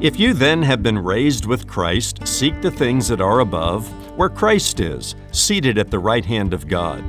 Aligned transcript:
If 0.00 0.16
you 0.16 0.32
then 0.32 0.62
have 0.62 0.80
been 0.80 0.96
raised 0.96 1.44
with 1.44 1.66
Christ, 1.66 2.24
seek 2.24 2.62
the 2.62 2.70
things 2.70 3.08
that 3.08 3.20
are 3.20 3.40
above, 3.40 3.88
where 4.16 4.28
Christ 4.28 4.78
is, 4.78 5.16
seated 5.32 5.76
at 5.76 5.90
the 5.90 5.98
right 5.98 6.24
hand 6.24 6.54
of 6.54 6.68
God. 6.68 7.02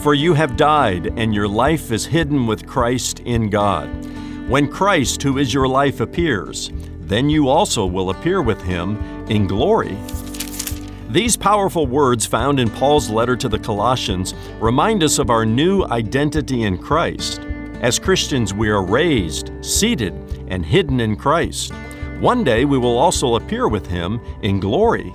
For 0.00 0.14
you 0.14 0.34
have 0.34 0.56
died, 0.56 1.16
and 1.16 1.32
your 1.32 1.46
life 1.46 1.92
is 1.92 2.04
hidden 2.04 2.48
with 2.48 2.66
Christ 2.66 3.20
in 3.20 3.50
God. 3.50 3.88
When 4.48 4.68
Christ, 4.68 5.22
who 5.22 5.38
is 5.38 5.54
your 5.54 5.68
life, 5.68 6.00
appears, 6.00 6.72
then 7.02 7.30
you 7.30 7.48
also 7.48 7.86
will 7.86 8.10
appear 8.10 8.42
with 8.42 8.60
him 8.62 8.96
in 9.28 9.46
glory. 9.46 9.96
These 11.10 11.36
powerful 11.36 11.86
words 11.86 12.26
found 12.26 12.58
in 12.58 12.68
Paul's 12.68 13.08
letter 13.08 13.36
to 13.36 13.48
the 13.48 13.60
Colossians 13.60 14.34
remind 14.58 15.04
us 15.04 15.20
of 15.20 15.30
our 15.30 15.46
new 15.46 15.84
identity 15.84 16.64
in 16.64 16.78
Christ. 16.78 17.42
As 17.80 18.00
Christians, 18.00 18.52
we 18.52 18.70
are 18.70 18.84
raised, 18.84 19.52
seated, 19.64 20.14
and 20.48 20.66
hidden 20.66 20.98
in 20.98 21.14
Christ. 21.14 21.72
One 22.20 22.44
day 22.44 22.64
we 22.64 22.78
will 22.78 22.96
also 22.96 23.34
appear 23.34 23.68
with 23.68 23.86
him 23.86 24.20
in 24.42 24.60
glory. 24.60 25.12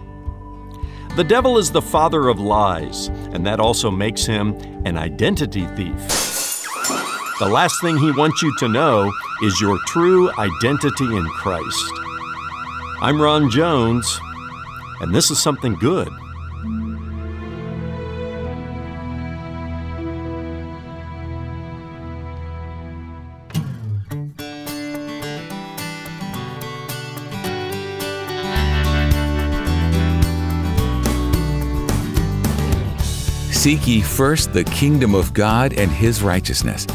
The 1.16 1.24
devil 1.24 1.58
is 1.58 1.72
the 1.72 1.82
father 1.82 2.28
of 2.28 2.40
lies, 2.40 3.08
and 3.34 3.46
that 3.46 3.60
also 3.60 3.90
makes 3.90 4.26
him 4.26 4.54
an 4.86 4.98
identity 4.98 5.66
thief. 5.76 6.08
The 7.40 7.50
last 7.50 7.82
thing 7.82 7.98
he 7.98 8.12
wants 8.12 8.42
you 8.42 8.54
to 8.60 8.68
know 8.68 9.12
is 9.44 9.60
your 9.62 9.80
true 9.88 10.30
identity 10.38 11.06
in 11.06 11.26
Christ. 11.38 11.92
I'm 13.02 13.22
Ron 13.22 13.50
Jones, 13.50 14.20
and 15.02 15.16
this 15.16 15.32
is 15.32 15.42
something 15.42 15.76
good. 15.76 16.10
Seek 33.60 33.86
ye 33.90 34.00
first 34.00 34.54
the 34.54 34.64
kingdom 34.64 35.14
of 35.14 35.34
God 35.34 35.74
and 35.74 35.92
his 35.92 36.24
righteousness, 36.24 36.88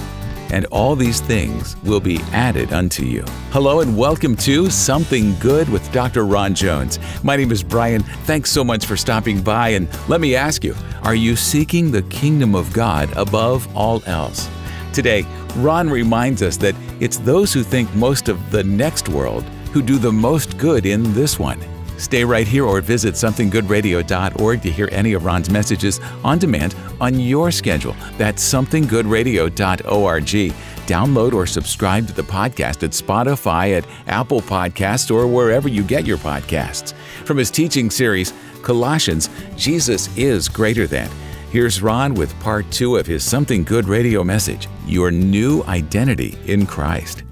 and 0.50 0.64
all 0.72 0.96
these 0.96 1.20
things 1.20 1.76
will 1.82 2.00
be 2.00 2.20
added 2.32 2.72
unto 2.72 3.04
you. 3.04 3.22
Hello 3.50 3.80
and 3.80 3.94
welcome 3.94 4.34
to 4.36 4.70
Something 4.70 5.38
Good 5.40 5.68
with 5.68 5.92
Dr. 5.92 6.24
Ron 6.24 6.54
Jones. 6.54 6.98
My 7.22 7.36
name 7.36 7.52
is 7.52 7.62
Brian. 7.62 8.02
Thanks 8.24 8.50
so 8.50 8.64
much 8.64 8.86
for 8.86 8.96
stopping 8.96 9.42
by. 9.42 9.68
And 9.68 9.90
let 10.08 10.22
me 10.22 10.36
ask 10.36 10.64
you 10.64 10.74
are 11.02 11.14
you 11.14 11.36
seeking 11.36 11.90
the 11.90 12.00
kingdom 12.04 12.54
of 12.54 12.72
God 12.72 13.14
above 13.14 13.68
all 13.76 14.02
else? 14.06 14.48
Today, 14.94 15.26
Ron 15.56 15.90
reminds 15.90 16.40
us 16.40 16.56
that 16.56 16.74
it's 16.98 17.18
those 17.18 17.52
who 17.52 17.62
think 17.62 17.94
most 17.94 18.30
of 18.30 18.50
the 18.50 18.64
next 18.64 19.10
world 19.10 19.44
who 19.74 19.82
do 19.82 19.98
the 19.98 20.12
most 20.12 20.56
good 20.56 20.86
in 20.86 21.12
this 21.12 21.38
one. 21.38 21.60
Stay 21.98 22.24
right 22.24 22.46
here 22.46 22.64
or 22.64 22.80
visit 22.80 23.14
somethinggoodradio.org 23.14 24.62
to 24.62 24.70
hear 24.70 24.88
any 24.92 25.14
of 25.14 25.24
Ron's 25.24 25.50
messages 25.50 26.00
on 26.22 26.38
demand 26.38 26.74
on 27.00 27.18
your 27.20 27.50
schedule. 27.50 27.96
That's 28.18 28.42
somethinggoodradio.org. 28.52 30.54
Download 30.84 31.32
or 31.32 31.46
subscribe 31.46 32.06
to 32.08 32.12
the 32.12 32.22
podcast 32.22 32.82
at 32.82 32.90
Spotify, 32.90 33.78
at 33.78 33.86
Apple 34.06 34.42
Podcasts, 34.42 35.10
or 35.10 35.26
wherever 35.26 35.68
you 35.68 35.82
get 35.82 36.04
your 36.04 36.18
podcasts. 36.18 36.92
From 37.24 37.38
his 37.38 37.50
teaching 37.50 37.90
series, 37.90 38.34
Colossians, 38.62 39.30
Jesus 39.56 40.14
is 40.16 40.48
greater 40.48 40.86
than. 40.86 41.10
Here's 41.50 41.80
Ron 41.80 42.14
with 42.14 42.38
part 42.40 42.70
two 42.70 42.96
of 42.96 43.06
his 43.06 43.24
Something 43.24 43.62
Good 43.62 43.86
radio 43.86 44.24
message 44.24 44.68
Your 44.86 45.10
New 45.10 45.62
Identity 45.64 46.36
in 46.46 46.66
Christ. 46.66 47.22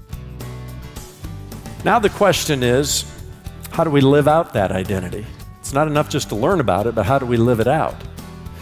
Now, 1.83 1.99
the 1.99 2.09
question 2.09 2.63
is 2.63 3.03
how 3.73 3.83
do 3.83 3.89
we 3.89 4.01
live 4.01 4.27
out 4.27 4.53
that 4.53 4.71
identity? 4.71 5.25
It's 5.59 5.73
not 5.73 5.87
enough 5.87 6.07
just 6.07 6.29
to 6.29 6.35
learn 6.35 6.59
about 6.59 6.85
it, 6.85 6.93
but 6.93 7.07
how 7.07 7.17
do 7.17 7.25
we 7.25 7.37
live 7.37 7.59
it 7.59 7.67
out? 7.67 7.95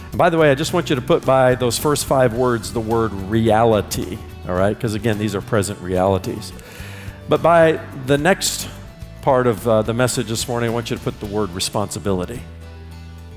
And 0.08 0.16
by 0.16 0.30
the 0.30 0.38
way, 0.38 0.50
I 0.50 0.54
just 0.54 0.72
want 0.72 0.88
you 0.88 0.96
to 0.96 1.02
put 1.02 1.26
by 1.26 1.54
those 1.54 1.78
first 1.78 2.06
five 2.06 2.32
words 2.32 2.72
the 2.72 2.80
word 2.80 3.12
reality, 3.12 4.16
all 4.48 4.54
right? 4.54 4.74
Because 4.74 4.94
again, 4.94 5.18
these 5.18 5.34
are 5.34 5.42
present 5.42 5.78
realities. 5.80 6.50
But 7.28 7.42
by 7.42 7.72
the 8.06 8.16
next 8.16 8.66
part 9.20 9.46
of 9.46 9.68
uh, 9.68 9.82
the 9.82 9.92
message 9.92 10.28
this 10.28 10.48
morning, 10.48 10.70
I 10.70 10.72
want 10.72 10.90
you 10.90 10.96
to 10.96 11.02
put 11.02 11.20
the 11.20 11.26
word 11.26 11.50
responsibility. 11.50 12.40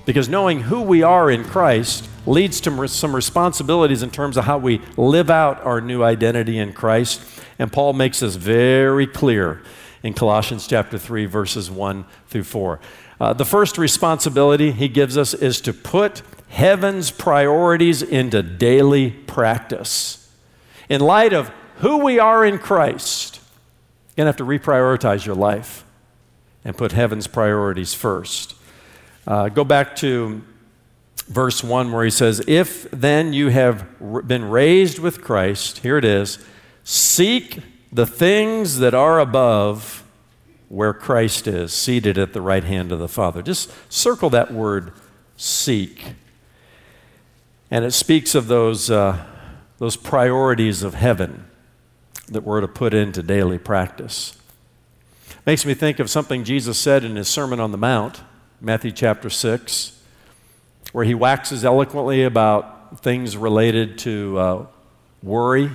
Because 0.06 0.30
knowing 0.30 0.62
who 0.62 0.80
we 0.82 1.04
are 1.04 1.30
in 1.30 1.44
Christ 1.44 2.08
leads 2.26 2.62
to 2.62 2.88
some 2.88 3.14
responsibilities 3.14 4.02
in 4.02 4.12
terms 4.12 4.38
of 4.38 4.46
how 4.46 4.60
we 4.60 4.82
live 4.96 5.30
out 5.30 5.62
our 5.66 5.82
new 5.82 6.04
identity 6.04 6.58
in 6.58 6.72
Christ. 6.72 7.22
And 7.60 7.70
Paul 7.70 7.92
makes 7.92 8.22
this 8.22 8.36
very 8.36 9.08
clear 9.08 9.62
in 10.06 10.14
Colossians 10.14 10.68
chapter 10.68 11.00
3, 11.00 11.26
verses 11.26 11.72
1 11.72 12.06
through 12.28 12.44
4. 12.44 12.80
Uh, 13.20 13.34
the 13.34 13.44
first 13.44 13.80
responsibility 13.80 14.72
he 14.72 14.88
gives 14.88 15.18
us 15.18 15.34
is 15.34 15.60
to 15.62 15.74
put 15.74 16.22
heaven's 16.50 17.10
priorities 17.10 18.04
into 18.04 18.44
daily 18.44 19.10
practice. 19.10 20.32
In 20.90 21.02
light 21.02 21.34
of 21.34 21.52
who 21.78 21.98
we 21.98 22.20
are 22.20 22.46
in 22.46 22.60
Christ, 22.60 23.38
you're 24.16 24.26
going 24.26 24.32
to 24.32 24.38
have 24.38 24.38
to 24.38 24.46
reprioritize 24.46 25.26
your 25.26 25.34
life 25.34 25.84
and 26.64 26.78
put 26.78 26.92
heaven's 26.92 27.26
priorities 27.26 27.96
first. 27.96 28.54
Uh, 29.26 29.50
go 29.50 29.64
back 29.64 29.96
to 29.96 30.44
verse 31.28 31.64
1 31.64 31.92
where 31.92 32.06
he 32.06 32.12
says, 32.12 32.44
If 32.48 32.92
then 32.92 33.34
you 33.34 33.50
have 33.50 33.88
been 34.28 34.52
raised 34.52 35.00
with 35.00 35.24
Christ, 35.24 35.80
here 35.80 35.98
it 35.98 36.06
is, 36.06 36.46
seek 36.84 37.64
the 37.96 38.06
things 38.06 38.80
that 38.80 38.94
are 38.94 39.22
above 39.22 40.04
where 40.68 40.94
Christ 40.94 41.48
is, 41.48 41.72
seated 41.72 42.18
at 42.18 42.34
the 42.34 42.42
right 42.42 42.64
hand 42.64 42.92
of 42.92 43.00
the 43.00 43.08
Father. 43.08 43.42
Just 43.42 43.72
circle 43.90 44.30
that 44.32 44.52
word 44.52 44.92
seek. 45.38 46.14
And 47.72 47.86
it 47.86 47.92
speaks 47.92 48.36
of 48.36 48.48
those, 48.48 48.92
uh, 48.92 49.26
those 49.78 49.96
priorities 49.96 50.84
of 50.84 50.96
heaven 50.96 51.46
that 52.28 52.44
we're 52.44 52.60
to 52.60 52.68
put 52.68 52.94
into 52.94 53.24
daily 53.24 53.58
practice. 53.58 54.38
Makes 55.46 55.66
me 55.66 55.74
think 55.74 56.00
of 56.00 56.10
something 56.10 56.44
Jesus 56.44 56.78
said 56.78 57.06
in 57.06 57.16
his 57.16 57.30
Sermon 57.30 57.62
on 57.62 57.72
the 57.72 57.78
Mount, 57.78 58.22
Matthew 58.60 58.92
chapter 58.92 59.30
6, 59.30 59.98
where 60.92 61.06
he 61.06 61.16
waxes 61.16 61.64
eloquently 61.64 62.24
about 62.24 63.00
things 63.02 63.38
related 63.38 63.98
to 64.00 64.38
uh, 64.38 64.66
worry 65.24 65.72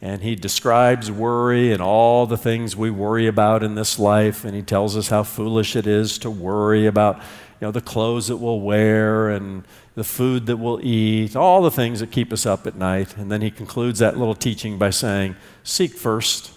and 0.00 0.22
he 0.22 0.36
describes 0.36 1.10
worry 1.10 1.72
and 1.72 1.82
all 1.82 2.26
the 2.26 2.36
things 2.36 2.76
we 2.76 2.90
worry 2.90 3.26
about 3.26 3.62
in 3.62 3.74
this 3.74 3.98
life. 3.98 4.44
And 4.44 4.54
he 4.54 4.62
tells 4.62 4.96
us 4.96 5.08
how 5.08 5.24
foolish 5.24 5.74
it 5.74 5.86
is 5.86 6.18
to 6.18 6.30
worry 6.30 6.86
about 6.86 7.16
you 7.60 7.66
know, 7.66 7.72
the 7.72 7.80
clothes 7.80 8.28
that 8.28 8.36
we'll 8.36 8.60
wear 8.60 9.28
and 9.30 9.64
the 9.96 10.04
food 10.04 10.46
that 10.46 10.58
we'll 10.58 10.80
eat, 10.84 11.34
all 11.34 11.60
the 11.60 11.72
things 11.72 11.98
that 11.98 12.12
keep 12.12 12.32
us 12.32 12.46
up 12.46 12.68
at 12.68 12.76
night. 12.76 13.16
And 13.16 13.32
then 13.32 13.42
he 13.42 13.50
concludes 13.50 13.98
that 13.98 14.16
little 14.16 14.36
teaching 14.36 14.78
by 14.78 14.90
saying, 14.90 15.34
Seek 15.64 15.92
first 15.94 16.52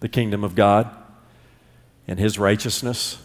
the 0.00 0.08
kingdom 0.08 0.42
of 0.42 0.54
God 0.54 0.88
and 2.08 2.18
his 2.18 2.38
righteousness, 2.38 3.18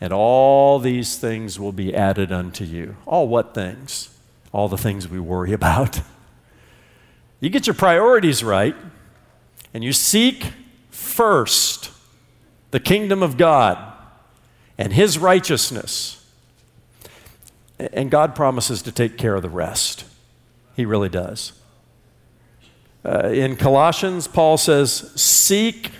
and 0.00 0.12
all 0.12 0.78
these 0.78 1.18
things 1.18 1.60
will 1.60 1.72
be 1.72 1.94
added 1.94 2.32
unto 2.32 2.64
you. 2.64 2.96
All 3.04 3.28
what 3.28 3.52
things? 3.52 4.08
All 4.52 4.68
the 4.68 4.78
things 4.78 5.06
we 5.06 5.20
worry 5.20 5.52
about. 5.60 6.00
You 7.40 7.50
get 7.50 7.66
your 7.66 7.74
priorities 7.74 8.42
right, 8.42 8.74
and 9.74 9.84
you 9.84 9.92
seek 9.92 10.52
first 10.90 11.90
the 12.70 12.80
kingdom 12.80 13.22
of 13.22 13.36
God 13.36 13.78
and 14.78 14.92
his 14.92 15.18
righteousness. 15.18 16.24
And 17.78 18.10
God 18.10 18.34
promises 18.34 18.82
to 18.82 18.92
take 18.92 19.18
care 19.18 19.34
of 19.34 19.42
the 19.42 19.50
rest. 19.50 20.04
He 20.74 20.84
really 20.84 21.08
does. 21.08 21.52
Uh, 23.04 23.28
in 23.28 23.56
Colossians, 23.56 24.26
Paul 24.26 24.56
says, 24.56 25.12
Seek 25.20 25.90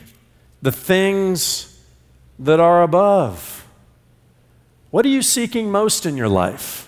the 0.63 0.73
things 0.73 1.81
that 2.39 2.61
are 2.61 2.83
above. 2.83 3.67
What 4.91 5.05
are 5.05 5.11
you 5.11 5.23
seeking 5.23 5.71
most 5.71 6.07
in 6.07 6.17
your 6.17 6.29
life? 6.29 6.86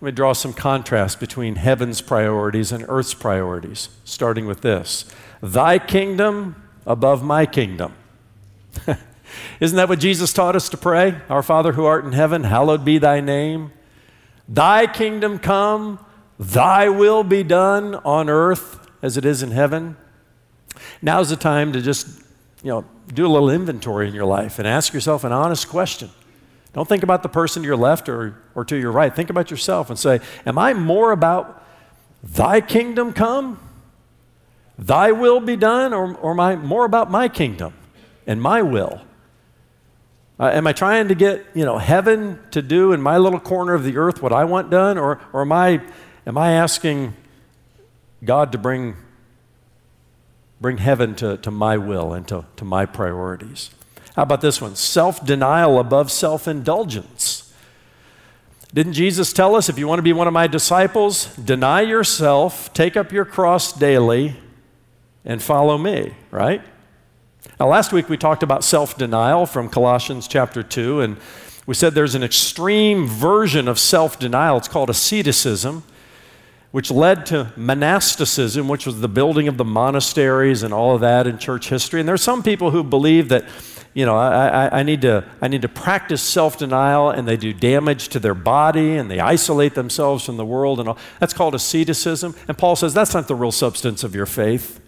Let 0.00 0.06
me 0.06 0.12
draw 0.12 0.32
some 0.32 0.54
contrast 0.54 1.20
between 1.20 1.56
heaven's 1.56 2.00
priorities 2.00 2.72
and 2.72 2.86
earth's 2.88 3.12
priorities, 3.12 3.90
starting 4.04 4.46
with 4.46 4.62
this 4.62 5.04
Thy 5.42 5.78
kingdom 5.78 6.62
above 6.86 7.22
my 7.22 7.44
kingdom. 7.44 7.94
Isn't 9.60 9.76
that 9.76 9.90
what 9.90 9.98
Jesus 9.98 10.32
taught 10.32 10.56
us 10.56 10.70
to 10.70 10.78
pray? 10.78 11.20
Our 11.28 11.42
Father 11.42 11.72
who 11.72 11.84
art 11.84 12.06
in 12.06 12.12
heaven, 12.12 12.44
hallowed 12.44 12.84
be 12.84 12.96
thy 12.96 13.20
name. 13.20 13.72
Thy 14.48 14.86
kingdom 14.86 15.38
come, 15.38 16.04
thy 16.38 16.88
will 16.88 17.22
be 17.22 17.42
done 17.42 17.96
on 17.96 18.30
earth 18.30 18.88
as 19.02 19.16
it 19.16 19.24
is 19.26 19.42
in 19.42 19.50
heaven. 19.50 19.96
Now's 21.02 21.28
the 21.28 21.36
time 21.36 21.72
to 21.74 21.82
just, 21.82 22.08
you 22.62 22.70
know, 22.70 22.84
do 23.12 23.26
a 23.26 23.28
little 23.28 23.50
inventory 23.50 24.08
in 24.08 24.14
your 24.14 24.24
life 24.24 24.58
and 24.58 24.66
ask 24.66 24.94
yourself 24.94 25.24
an 25.24 25.32
honest 25.32 25.68
question. 25.68 26.10
Don't 26.72 26.88
think 26.88 27.02
about 27.02 27.22
the 27.22 27.28
person 27.28 27.62
to 27.62 27.66
your 27.66 27.76
left 27.76 28.08
or, 28.08 28.40
or 28.54 28.64
to 28.64 28.76
your 28.76 28.92
right. 28.92 29.14
Think 29.14 29.30
about 29.30 29.50
yourself 29.50 29.90
and 29.90 29.98
say, 29.98 30.20
Am 30.46 30.58
I 30.58 30.72
more 30.72 31.12
about 31.12 31.64
thy 32.22 32.60
kingdom 32.60 33.12
come? 33.12 33.58
Thy 34.78 35.12
will 35.12 35.40
be 35.40 35.56
done? 35.56 35.92
Or, 35.92 36.14
or 36.16 36.32
am 36.32 36.40
I 36.40 36.56
more 36.56 36.84
about 36.84 37.10
my 37.10 37.28
kingdom 37.28 37.74
and 38.26 38.40
my 38.40 38.62
will? 38.62 39.02
Uh, 40.38 40.50
am 40.54 40.66
I 40.66 40.72
trying 40.72 41.08
to 41.08 41.14
get 41.14 41.44
you 41.54 41.64
know 41.64 41.78
heaven 41.78 42.38
to 42.52 42.62
do 42.62 42.92
in 42.92 43.02
my 43.02 43.18
little 43.18 43.40
corner 43.40 43.74
of 43.74 43.84
the 43.84 43.98
earth 43.98 44.22
what 44.22 44.32
I 44.32 44.44
want 44.44 44.70
done, 44.70 44.96
or, 44.96 45.20
or 45.32 45.42
am 45.42 45.52
I 45.52 45.82
am 46.26 46.38
I 46.38 46.52
asking 46.52 47.14
God 48.24 48.52
to 48.52 48.58
bring 48.58 48.96
bring 50.60 50.78
heaven 50.78 51.14
to, 51.16 51.36
to 51.38 51.50
my 51.50 51.76
will 51.76 52.12
and 52.12 52.28
to, 52.28 52.44
to 52.56 52.64
my 52.64 52.86
priorities? 52.86 53.70
How 54.20 54.24
about 54.24 54.42
this 54.42 54.60
one? 54.60 54.76
Self 54.76 55.24
denial 55.24 55.78
above 55.78 56.12
self 56.12 56.46
indulgence. 56.46 57.54
Didn't 58.74 58.92
Jesus 58.92 59.32
tell 59.32 59.56
us 59.56 59.70
if 59.70 59.78
you 59.78 59.88
want 59.88 59.98
to 59.98 60.02
be 60.02 60.12
one 60.12 60.26
of 60.26 60.34
my 60.34 60.46
disciples, 60.46 61.34
deny 61.36 61.80
yourself, 61.80 62.70
take 62.74 62.98
up 62.98 63.12
your 63.12 63.24
cross 63.24 63.72
daily, 63.72 64.36
and 65.24 65.42
follow 65.42 65.78
me, 65.78 66.12
right? 66.30 66.60
Now, 67.58 67.68
last 67.68 67.94
week 67.94 68.10
we 68.10 68.18
talked 68.18 68.42
about 68.42 68.62
self 68.62 68.98
denial 68.98 69.46
from 69.46 69.70
Colossians 69.70 70.28
chapter 70.28 70.62
2, 70.62 71.00
and 71.00 71.16
we 71.64 71.74
said 71.74 71.94
there's 71.94 72.14
an 72.14 72.22
extreme 72.22 73.06
version 73.06 73.68
of 73.68 73.78
self 73.78 74.18
denial. 74.18 74.58
It's 74.58 74.68
called 74.68 74.90
asceticism, 74.90 75.82
which 76.72 76.90
led 76.90 77.26
to 77.26 77.52
monasticism, 77.56 78.68
which 78.68 78.86
was 78.86 79.00
the 79.00 79.08
building 79.08 79.48
of 79.48 79.56
the 79.56 79.64
monasteries 79.64 80.62
and 80.62 80.72
all 80.72 80.94
of 80.94 81.00
that 81.00 81.26
in 81.26 81.38
church 81.38 81.68
history. 81.68 82.00
And 82.00 82.08
there 82.08 82.14
are 82.14 82.18
some 82.18 82.42
people 82.42 82.70
who 82.70 82.84
believe 82.84 83.28
that, 83.30 83.44
you 83.92 84.06
know, 84.06 84.16
I, 84.16 84.66
I, 84.66 84.78
I 84.78 84.82
need, 84.84 85.02
to, 85.02 85.24
I 85.42 85.48
need 85.48 85.62
to 85.62 85.68
practice 85.68 86.22
self 86.22 86.58
denial, 86.58 87.10
and 87.10 87.26
they 87.26 87.36
do 87.36 87.52
damage 87.52 88.08
to 88.10 88.20
their 88.20 88.34
body 88.34 88.96
and 88.96 89.10
they 89.10 89.18
isolate 89.18 89.74
themselves 89.74 90.24
from 90.24 90.36
the 90.36 90.44
world 90.44 90.78
and 90.78 90.88
all. 90.88 90.98
That's 91.18 91.32
called 91.32 91.56
asceticism. 91.56 92.36
And 92.46 92.56
Paul 92.56 92.76
says 92.76 92.94
that's 92.94 93.14
not 93.14 93.26
the 93.26 93.34
real 93.34 93.52
substance 93.52 94.04
of 94.04 94.14
your 94.14 94.26
faith. 94.26 94.80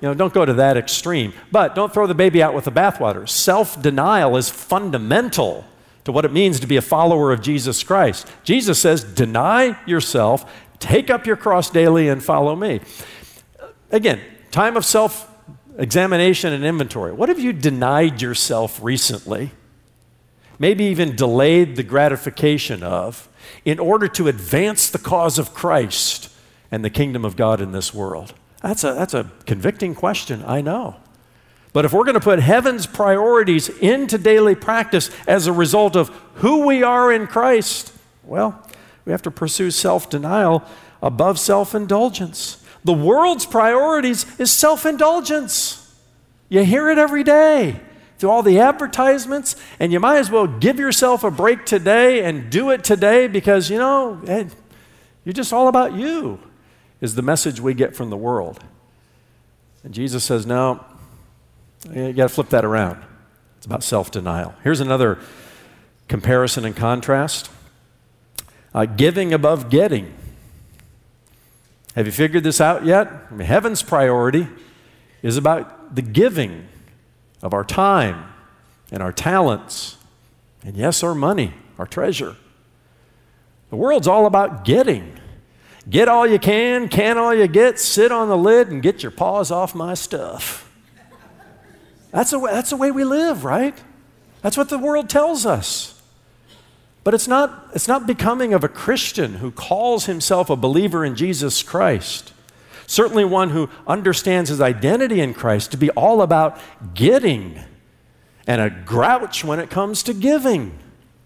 You 0.00 0.08
know, 0.08 0.14
don't 0.14 0.34
go 0.34 0.44
to 0.44 0.54
that 0.54 0.76
extreme. 0.76 1.32
But 1.52 1.76
don't 1.76 1.94
throw 1.94 2.08
the 2.08 2.14
baby 2.14 2.42
out 2.42 2.54
with 2.54 2.64
the 2.64 2.72
bathwater. 2.72 3.28
Self 3.28 3.80
denial 3.80 4.36
is 4.36 4.50
fundamental 4.50 5.64
to 6.04 6.10
what 6.10 6.24
it 6.24 6.32
means 6.32 6.58
to 6.58 6.66
be 6.66 6.76
a 6.76 6.82
follower 6.82 7.30
of 7.30 7.40
Jesus 7.40 7.84
Christ. 7.84 8.28
Jesus 8.42 8.80
says, 8.80 9.04
Deny 9.04 9.78
yourself, 9.86 10.50
take 10.82 11.08
up 11.08 11.26
your 11.26 11.36
cross 11.36 11.70
daily, 11.70 12.08
and 12.08 12.22
follow 12.22 12.54
me. 12.54 12.80
Again, 13.90 14.20
time 14.50 14.76
of 14.76 14.84
self 14.84 15.28
examination 15.78 16.52
and 16.52 16.64
inventory. 16.64 17.12
What 17.12 17.28
have 17.28 17.38
you 17.38 17.52
denied 17.52 18.20
yourself 18.20 18.82
recently? 18.82 19.52
Maybe 20.58 20.84
even 20.84 21.16
delayed 21.16 21.76
the 21.76 21.82
gratification 21.82 22.82
of 22.82 23.28
in 23.64 23.78
order 23.78 24.06
to 24.08 24.28
advance 24.28 24.90
the 24.90 24.98
cause 24.98 25.38
of 25.38 25.54
Christ 25.54 26.30
and 26.70 26.84
the 26.84 26.90
kingdom 26.90 27.24
of 27.24 27.36
God 27.36 27.60
in 27.60 27.72
this 27.72 27.92
world. 27.92 28.34
That's 28.60 28.84
a, 28.84 28.92
that's 28.94 29.14
a 29.14 29.30
convicting 29.46 29.94
question, 29.94 30.44
I 30.46 30.60
know. 30.60 30.96
But 31.72 31.84
if 31.84 31.92
we're 31.92 32.04
going 32.04 32.14
to 32.14 32.20
put 32.20 32.38
heaven's 32.38 32.86
priorities 32.86 33.68
into 33.68 34.18
daily 34.18 34.54
practice 34.54 35.10
as 35.26 35.46
a 35.46 35.52
result 35.52 35.96
of 35.96 36.08
who 36.34 36.66
we 36.66 36.82
are 36.82 37.10
in 37.10 37.26
Christ, 37.26 37.92
well, 38.22 38.62
we 39.04 39.12
have 39.12 39.22
to 39.22 39.30
pursue 39.30 39.70
self 39.70 40.08
denial 40.08 40.62
above 41.02 41.38
self 41.38 41.74
indulgence. 41.74 42.62
The 42.84 42.92
world's 42.92 43.46
priorities 43.46 44.26
is 44.38 44.50
self 44.50 44.86
indulgence. 44.86 45.78
You 46.48 46.64
hear 46.64 46.90
it 46.90 46.98
every 46.98 47.24
day 47.24 47.80
through 48.18 48.30
all 48.30 48.42
the 48.42 48.60
advertisements, 48.60 49.56
and 49.80 49.92
you 49.92 49.98
might 49.98 50.18
as 50.18 50.30
well 50.30 50.46
give 50.46 50.78
yourself 50.78 51.24
a 51.24 51.30
break 51.30 51.66
today 51.66 52.22
and 52.22 52.50
do 52.50 52.70
it 52.70 52.84
today 52.84 53.26
because, 53.26 53.68
you 53.68 53.78
know, 53.78 54.20
you're 55.24 55.32
just 55.32 55.52
all 55.52 55.68
about 55.68 55.94
you 55.94 56.38
is 57.00 57.16
the 57.16 57.22
message 57.22 57.60
we 57.60 57.74
get 57.74 57.96
from 57.96 58.10
the 58.10 58.16
world. 58.16 58.62
And 59.82 59.92
Jesus 59.92 60.22
says, 60.22 60.46
no, 60.46 60.84
you 61.92 62.12
got 62.12 62.24
to 62.24 62.28
flip 62.28 62.50
that 62.50 62.64
around. 62.64 63.02
It's 63.56 63.66
about 63.66 63.82
self 63.82 64.10
denial. 64.10 64.54
Here's 64.62 64.80
another 64.80 65.18
comparison 66.06 66.64
and 66.64 66.76
contrast 66.76 67.50
uh, 68.74 68.86
giving 68.86 69.32
above 69.32 69.70
getting. 69.70 70.12
Have 71.94 72.06
you 72.06 72.12
figured 72.12 72.44
this 72.44 72.60
out 72.60 72.84
yet? 72.84 73.08
I 73.30 73.34
mean, 73.34 73.46
heaven's 73.46 73.82
priority 73.82 74.48
is 75.22 75.36
about 75.36 75.94
the 75.94 76.02
giving 76.02 76.68
of 77.42 77.52
our 77.52 77.64
time 77.64 78.32
and 78.90 79.02
our 79.02 79.12
talents, 79.12 79.96
and 80.64 80.76
yes, 80.76 81.02
our 81.02 81.14
money, 81.14 81.54
our 81.78 81.86
treasure. 81.86 82.36
The 83.70 83.76
world's 83.76 84.06
all 84.06 84.26
about 84.26 84.64
getting. 84.64 85.18
Get 85.88 86.08
all 86.08 86.26
you 86.26 86.38
can, 86.38 86.88
can 86.88 87.18
all 87.18 87.34
you 87.34 87.48
get, 87.48 87.78
sit 87.78 88.12
on 88.12 88.28
the 88.28 88.36
lid 88.36 88.68
and 88.68 88.82
get 88.82 89.02
your 89.02 89.10
paws 89.10 89.50
off 89.50 89.74
my 89.74 89.94
stuff. 89.94 90.70
That's 92.10 92.30
the 92.30 92.38
way, 92.38 92.52
that's 92.52 92.70
the 92.70 92.76
way 92.76 92.90
we 92.90 93.04
live, 93.04 93.44
right? 93.44 93.76
That's 94.42 94.56
what 94.56 94.68
the 94.68 94.78
world 94.78 95.08
tells 95.08 95.46
us. 95.46 96.01
But 97.04 97.14
it's 97.14 97.26
not, 97.26 97.70
it's 97.74 97.88
not 97.88 98.06
becoming 98.06 98.54
of 98.54 98.62
a 98.62 98.68
Christian 98.68 99.34
who 99.34 99.50
calls 99.50 100.06
himself 100.06 100.50
a 100.50 100.56
believer 100.56 101.04
in 101.04 101.16
Jesus 101.16 101.62
Christ. 101.62 102.32
Certainly 102.86 103.24
one 103.24 103.50
who 103.50 103.68
understands 103.86 104.50
his 104.50 104.60
identity 104.60 105.20
in 105.20 105.34
Christ 105.34 105.70
to 105.72 105.76
be 105.76 105.90
all 105.90 106.22
about 106.22 106.58
getting 106.94 107.58
and 108.46 108.60
a 108.60 108.70
grouch 108.70 109.44
when 109.44 109.58
it 109.58 109.70
comes 109.70 110.02
to 110.04 110.14
giving. 110.14 110.78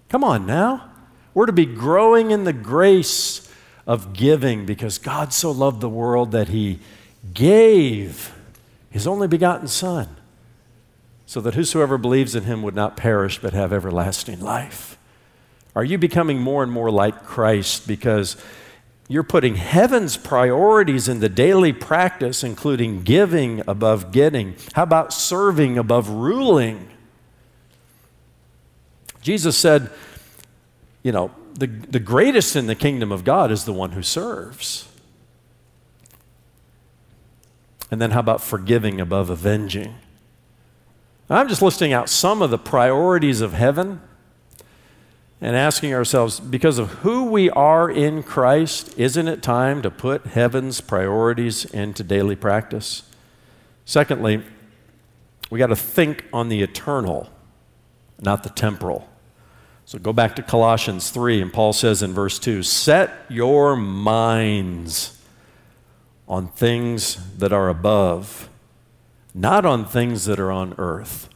Come 0.08 0.22
on 0.22 0.46
now. 0.46 0.90
We're 1.34 1.46
to 1.46 1.52
be 1.52 1.66
growing 1.66 2.30
in 2.30 2.44
the 2.44 2.52
grace 2.52 3.52
of 3.86 4.12
giving 4.12 4.66
because 4.66 4.98
God 4.98 5.32
so 5.32 5.50
loved 5.50 5.80
the 5.80 5.88
world 5.88 6.32
that 6.32 6.48
he 6.48 6.78
gave 7.34 8.34
his 8.90 9.06
only 9.06 9.28
begotten 9.28 9.68
Son 9.68 10.16
so 11.26 11.40
that 11.40 11.54
whosoever 11.54 11.98
believes 11.98 12.34
in 12.34 12.44
him 12.44 12.62
would 12.62 12.74
not 12.74 12.96
perish 12.96 13.38
but 13.40 13.52
have 13.52 13.72
everlasting 13.72 14.40
life. 14.40 14.96
Are 15.76 15.84
you 15.84 15.98
becoming 15.98 16.40
more 16.40 16.62
and 16.62 16.72
more 16.72 16.90
like 16.90 17.24
Christ 17.26 17.86
because 17.86 18.38
you're 19.08 19.22
putting 19.22 19.56
heaven's 19.56 20.16
priorities 20.16 21.06
in 21.06 21.20
the 21.20 21.28
daily 21.28 21.74
practice, 21.74 22.42
including 22.42 23.02
giving 23.02 23.62
above 23.68 24.10
getting? 24.10 24.56
How 24.72 24.84
about 24.84 25.12
serving 25.12 25.76
above 25.76 26.08
ruling? 26.08 26.88
Jesus 29.20 29.58
said, 29.58 29.90
you 31.02 31.12
know, 31.12 31.30
the, 31.52 31.66
the 31.66 32.00
greatest 32.00 32.56
in 32.56 32.66
the 32.68 32.74
kingdom 32.74 33.12
of 33.12 33.22
God 33.22 33.52
is 33.52 33.66
the 33.66 33.72
one 33.74 33.92
who 33.92 34.02
serves. 34.02 34.88
And 37.90 38.00
then 38.00 38.12
how 38.12 38.20
about 38.20 38.40
forgiving 38.40 38.98
above 38.98 39.28
avenging? 39.28 39.94
I'm 41.28 41.48
just 41.48 41.60
listing 41.60 41.92
out 41.92 42.08
some 42.08 42.40
of 42.40 42.48
the 42.48 42.58
priorities 42.58 43.42
of 43.42 43.52
heaven 43.52 44.00
and 45.40 45.54
asking 45.54 45.92
ourselves, 45.92 46.40
because 46.40 46.78
of 46.78 46.90
who 47.00 47.24
we 47.24 47.50
are 47.50 47.90
in 47.90 48.22
Christ, 48.22 48.98
isn't 48.98 49.28
it 49.28 49.42
time 49.42 49.82
to 49.82 49.90
put 49.90 50.26
heaven's 50.28 50.80
priorities 50.80 51.64
into 51.66 52.02
daily 52.02 52.36
practice? 52.36 53.02
Secondly, 53.84 54.42
we 55.50 55.58
got 55.58 55.66
to 55.66 55.76
think 55.76 56.24
on 56.32 56.48
the 56.48 56.62
eternal, 56.62 57.28
not 58.20 58.42
the 58.42 58.48
temporal. 58.48 59.08
So 59.84 59.98
go 59.98 60.12
back 60.12 60.34
to 60.36 60.42
Colossians 60.42 61.10
3, 61.10 61.42
and 61.42 61.52
Paul 61.52 61.72
says 61.72 62.02
in 62.02 62.12
verse 62.12 62.38
2 62.38 62.62
Set 62.62 63.12
your 63.28 63.76
minds 63.76 65.22
on 66.26 66.48
things 66.48 67.36
that 67.36 67.52
are 67.52 67.68
above, 67.68 68.48
not 69.34 69.64
on 69.64 69.84
things 69.84 70.24
that 70.24 70.40
are 70.40 70.50
on 70.50 70.74
earth. 70.78 71.28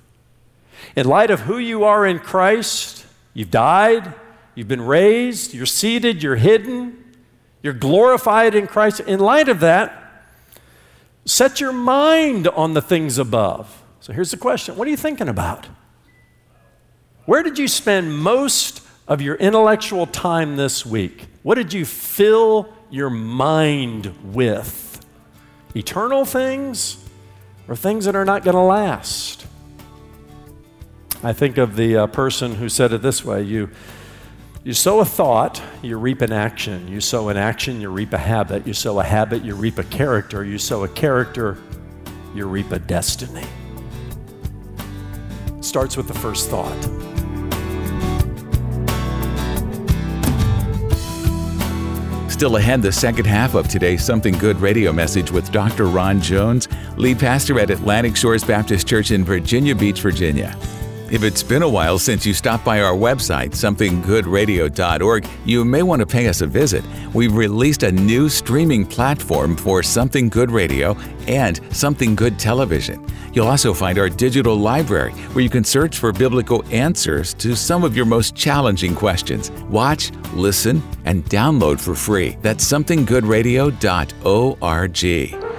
In 0.97 1.07
light 1.07 1.31
of 1.31 1.41
who 1.41 1.59
you 1.59 1.85
are 1.85 2.05
in 2.05 2.19
Christ, 2.19 3.00
you've 3.35 3.51
died, 3.51 4.15
you've 4.55 4.69
been 4.69 4.83
raised, 4.83 5.55
you're 5.55 5.67
seated, 5.67 6.23
you're 6.23 6.37
hidden, 6.37 7.05
you're 7.63 7.73
glorified 7.73 8.55
in 8.55 8.67
Christ. 8.67 9.01
In 9.01 9.21
light 9.21 9.49
of 9.49 9.61
that, 9.61 10.25
set 11.25 11.61
your 11.61 11.73
mind 11.73 12.49
on 12.49 12.75
the 12.75 12.83
things 12.83 13.19
above. 13.19 13.83
So 14.01 14.13
here's 14.13 14.31
the 14.31 14.37
question 14.37 14.77
What 14.77 14.89
are 14.89 14.91
you 14.91 14.97
thinking 14.97 15.29
about? 15.29 15.69
Where 17.27 17.43
did 17.43 17.59
you 17.59 17.69
spend 17.69 18.17
most 18.19 18.83
of 19.07 19.21
your 19.21 19.37
intellectual 19.37 20.07
time 20.07 20.57
this 20.57 20.85
week? 20.85 21.29
What 21.43 21.57
did 21.57 21.73
you 21.73 21.85
fill 21.85 22.73
your 22.91 23.11
mind 23.11 24.15
with? 24.33 25.05
Eternal 25.77 26.25
things 26.25 27.05
or 27.69 27.77
things 27.77 28.05
that 28.07 28.17
are 28.17 28.25
not 28.25 28.43
going 28.43 28.57
to 28.57 28.63
last? 28.63 29.40
I 31.23 31.35
think 31.35 31.59
of 31.59 31.77
the 31.77 31.97
uh, 31.99 32.07
person 32.07 32.55
who 32.55 32.71
said 32.71 32.95
it 32.95 33.03
this 33.03 33.23
way 33.23 33.43
you, 33.43 33.69
you 34.65 34.73
sow 34.73 35.01
a 35.01 35.05
thought, 35.05 35.63
you 35.83 35.99
reap 35.99 36.23
an 36.23 36.33
action. 36.33 36.89
You 36.89 37.01
sow 37.01 37.29
an 37.29 37.37
action, 37.37 37.81
you 37.81 37.91
reap 37.91 38.13
a 38.13 38.19
habit. 38.19 38.67
You 38.67 38.73
sow 38.73 39.01
a 39.01 39.05
habit, 39.05 39.45
you 39.45 39.55
reap 39.55 39.79
a 39.79 39.85
character. 39.85 40.45
You 40.45 40.59
sow 40.59 40.85
a 40.85 40.89
character, 40.89 41.59
you 42.35 42.47
reap 42.47 42.73
a 42.73 42.79
destiny. 42.79 43.45
Starts 45.61 45.97
with 45.97 46.09
the 46.09 46.15
first 46.15 46.49
thought. 46.49 46.77
Still 52.31 52.57
ahead, 52.57 52.81
the 52.81 52.93
second 52.93 53.27
half 53.27 53.55
of 53.55 53.69
today's 53.69 54.03
Something 54.03 54.39
Good 54.39 54.59
radio 54.63 54.93
message 54.93 55.31
with 55.31 55.53
Dr. 55.53 55.85
Ron 55.87 56.23
Jones. 56.23 56.69
lead 56.97 57.19
pastor 57.19 57.61
at 57.61 57.71
Atlantic 57.71 58.17
Shores 58.17 58.43
Baptist 58.43 58.87
Church 58.87 59.11
in 59.11 59.25
Virginia 59.25 59.75
Beach, 59.75 60.01
Virginia. 60.01 60.57
If 61.11 61.25
it's 61.25 61.43
been 61.43 61.63
a 61.63 61.69
while 61.69 61.99
since 61.99 62.25
you 62.25 62.33
stopped 62.33 62.65
by 62.65 62.83
our 62.83 62.95
website, 62.95 63.51
somethinggoodradio.org, 63.51 65.27
you 65.45 65.65
may 65.65 65.83
want 65.83 65.99
to 65.99 66.07
pay 66.07 66.29
us 66.29 66.41
a 66.41 66.47
visit. 66.47 66.85
We've 67.13 67.35
released 67.35 67.83
a 67.83 67.91
new 67.91 68.29
streaming 68.29 68.87
platform 68.87 69.57
for 69.57 69.83
Something 69.83 70.29
Good 70.29 70.53
Radio 70.53 70.97
and 71.27 71.59
Something 71.75 72.15
Good 72.15 72.39
Television. 72.39 73.05
You'll 73.33 73.49
also 73.49 73.75
find 73.75 73.99
our 73.99 74.09
digital 74.09 74.55
library 74.55 75.11
where 75.33 75.43
you 75.43 75.51
can 75.51 75.65
search 75.65 75.99
for 75.99 76.13
biblical 76.13 76.65
answers 76.71 77.35
to 77.35 77.57
some 77.57 77.83
of 77.83 77.97
your 77.97 78.07
most 78.07 78.37
challenging 78.37 78.95
questions. 78.95 79.51
Watch, 79.69 80.13
listen, 80.33 80.81
and 81.07 81.25
download 81.25 81.81
for 81.81 81.97
free. 81.97 82.37
That's 82.41 82.65
somethinggoodradio.org. 82.65 85.50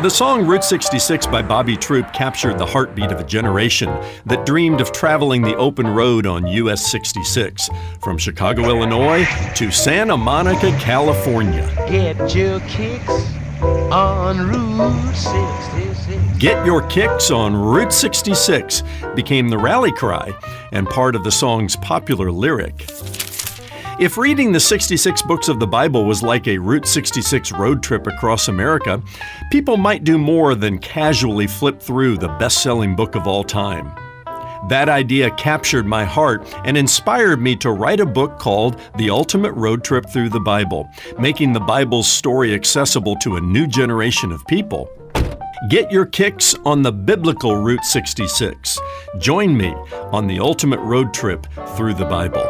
The 0.00 0.08
song 0.08 0.46
Route 0.46 0.62
66 0.62 1.26
by 1.26 1.42
Bobby 1.42 1.76
Troup 1.76 2.12
captured 2.12 2.56
the 2.56 2.64
heartbeat 2.64 3.10
of 3.10 3.18
a 3.18 3.24
generation 3.24 3.88
that 4.26 4.46
dreamed 4.46 4.80
of 4.80 4.92
traveling 4.92 5.42
the 5.42 5.56
open 5.56 5.88
road 5.88 6.24
on 6.24 6.46
US 6.46 6.88
66 6.88 7.68
from 8.00 8.16
Chicago, 8.16 8.68
Illinois 8.68 9.26
to 9.56 9.72
Santa 9.72 10.16
Monica, 10.16 10.70
California. 10.78 11.66
Get 11.88 12.32
your 12.32 12.60
kicks 12.60 13.10
on 13.60 14.38
Route 14.48 15.16
66. 15.16 16.38
Get 16.38 16.64
Your 16.64 16.86
Kicks 16.86 17.32
on 17.32 17.56
Route 17.56 17.92
66 17.92 18.84
became 19.16 19.48
the 19.48 19.58
rally 19.58 19.90
cry 19.90 20.32
and 20.70 20.88
part 20.88 21.16
of 21.16 21.24
the 21.24 21.32
song's 21.32 21.74
popular 21.74 22.30
lyric. 22.30 22.88
If 23.98 24.16
reading 24.16 24.52
the 24.52 24.60
66 24.60 25.22
books 25.22 25.48
of 25.48 25.58
the 25.58 25.66
Bible 25.66 26.04
was 26.04 26.22
like 26.22 26.46
a 26.46 26.56
Route 26.56 26.86
66 26.86 27.50
road 27.50 27.82
trip 27.82 28.06
across 28.06 28.46
America, 28.46 29.02
people 29.50 29.76
might 29.76 30.04
do 30.04 30.16
more 30.16 30.54
than 30.54 30.78
casually 30.78 31.48
flip 31.48 31.82
through 31.82 32.16
the 32.16 32.28
best 32.38 32.62
selling 32.62 32.94
book 32.94 33.16
of 33.16 33.26
all 33.26 33.42
time. 33.42 33.92
That 34.68 34.88
idea 34.88 35.32
captured 35.32 35.84
my 35.84 36.04
heart 36.04 36.46
and 36.64 36.76
inspired 36.76 37.40
me 37.40 37.56
to 37.56 37.72
write 37.72 37.98
a 37.98 38.06
book 38.06 38.38
called 38.38 38.80
The 38.98 39.10
Ultimate 39.10 39.52
Road 39.54 39.82
Trip 39.82 40.08
Through 40.08 40.28
the 40.28 40.38
Bible, 40.38 40.88
making 41.18 41.52
the 41.52 41.58
Bible's 41.58 42.08
story 42.08 42.54
accessible 42.54 43.16
to 43.16 43.34
a 43.34 43.40
new 43.40 43.66
generation 43.66 44.30
of 44.30 44.46
people. 44.46 44.88
Get 45.70 45.90
your 45.90 46.06
kicks 46.06 46.54
on 46.64 46.82
the 46.82 46.92
biblical 46.92 47.56
Route 47.56 47.84
66. 47.84 48.78
Join 49.18 49.56
me 49.56 49.74
on 50.12 50.28
the 50.28 50.38
ultimate 50.38 50.80
road 50.80 51.12
trip 51.12 51.48
through 51.74 51.94
the 51.94 52.04
Bible. 52.04 52.44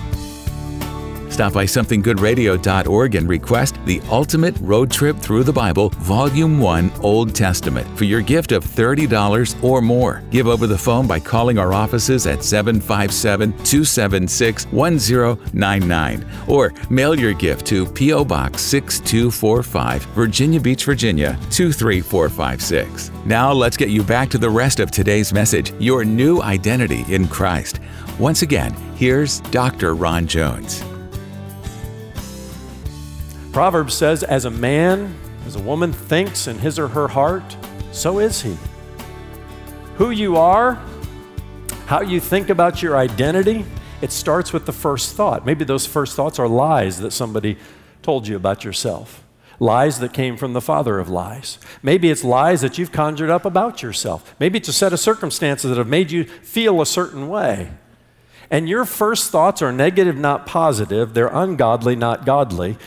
Stop 1.35 1.51
by 1.51 1.65
somethinggoodradio.org 1.65 3.15
and 3.15 3.27
request 3.27 3.75
The 3.83 3.99
Ultimate 4.09 4.55
Road 4.61 4.89
Trip 4.89 5.17
Through 5.17 5.43
the 5.43 5.51
Bible, 5.51 5.89
Volume 5.89 6.61
1, 6.61 6.89
Old 7.01 7.35
Testament, 7.35 7.85
for 7.97 8.05
your 8.05 8.21
gift 8.21 8.53
of 8.53 8.63
$30 8.63 9.61
or 9.61 9.81
more. 9.81 10.23
Give 10.31 10.47
over 10.47 10.65
the 10.65 10.77
phone 10.77 11.07
by 11.07 11.19
calling 11.19 11.57
our 11.57 11.73
offices 11.73 12.25
at 12.25 12.41
757 12.41 13.51
276 13.51 14.65
1099 14.67 16.25
or 16.47 16.73
mail 16.89 17.19
your 17.19 17.33
gift 17.33 17.65
to 17.65 17.85
P.O. 17.85 18.23
Box 18.23 18.61
6245, 18.61 20.05
Virginia 20.15 20.61
Beach, 20.61 20.85
Virginia 20.85 21.37
23456. 21.51 23.11
Now 23.25 23.51
let's 23.51 23.75
get 23.75 23.89
you 23.89 24.03
back 24.03 24.29
to 24.29 24.37
the 24.37 24.49
rest 24.49 24.79
of 24.79 24.89
today's 24.89 25.33
message 25.33 25.73
Your 25.79 26.05
New 26.05 26.41
Identity 26.41 27.03
in 27.13 27.27
Christ. 27.27 27.81
Once 28.19 28.41
again, 28.41 28.73
here's 28.95 29.41
Dr. 29.41 29.95
Ron 29.95 30.27
Jones. 30.27 30.85
Proverbs 33.55 33.93
says, 33.93 34.21
As 34.21 34.43
a 34.43 34.49
man, 34.49 35.15
as 35.45 35.55
a 35.55 35.61
woman 35.61 35.93
thinks 35.93 36.47
in 36.47 36.57
his 36.57 36.77
or 36.77 36.89
her 36.89 37.07
heart, 37.07 37.55
so 37.93 38.19
is 38.19 38.41
he. 38.41 38.57
Who 39.95 40.09
you 40.09 40.35
are, 40.35 40.77
how 41.85 42.01
you 42.01 42.19
think 42.19 42.49
about 42.49 42.83
your 42.83 42.97
identity, 42.97 43.63
it 44.01 44.11
starts 44.11 44.51
with 44.51 44.65
the 44.65 44.73
first 44.73 45.15
thought. 45.15 45.45
Maybe 45.45 45.63
those 45.63 45.85
first 45.85 46.17
thoughts 46.17 46.37
are 46.37 46.49
lies 46.49 46.99
that 46.99 47.11
somebody 47.11 47.57
told 48.01 48.27
you 48.27 48.35
about 48.35 48.65
yourself, 48.65 49.23
lies 49.57 49.99
that 49.99 50.11
came 50.11 50.35
from 50.35 50.51
the 50.51 50.59
father 50.59 50.99
of 50.99 51.07
lies. 51.07 51.57
Maybe 51.81 52.09
it's 52.09 52.25
lies 52.25 52.59
that 52.59 52.77
you've 52.77 52.91
conjured 52.91 53.29
up 53.29 53.45
about 53.45 53.81
yourself. 53.81 54.35
Maybe 54.37 54.57
it's 54.57 54.67
a 54.67 54.73
set 54.73 54.91
of 54.91 54.99
circumstances 54.99 55.69
that 55.69 55.77
have 55.77 55.87
made 55.87 56.11
you 56.11 56.25
feel 56.25 56.81
a 56.81 56.85
certain 56.85 57.29
way. 57.29 57.71
And 58.51 58.67
your 58.67 58.83
first 58.83 59.31
thoughts 59.31 59.61
are 59.61 59.71
negative, 59.71 60.17
not 60.17 60.45
positive. 60.45 61.13
They're 61.13 61.27
ungodly, 61.27 61.95
not 61.95 62.25
godly. 62.25 62.77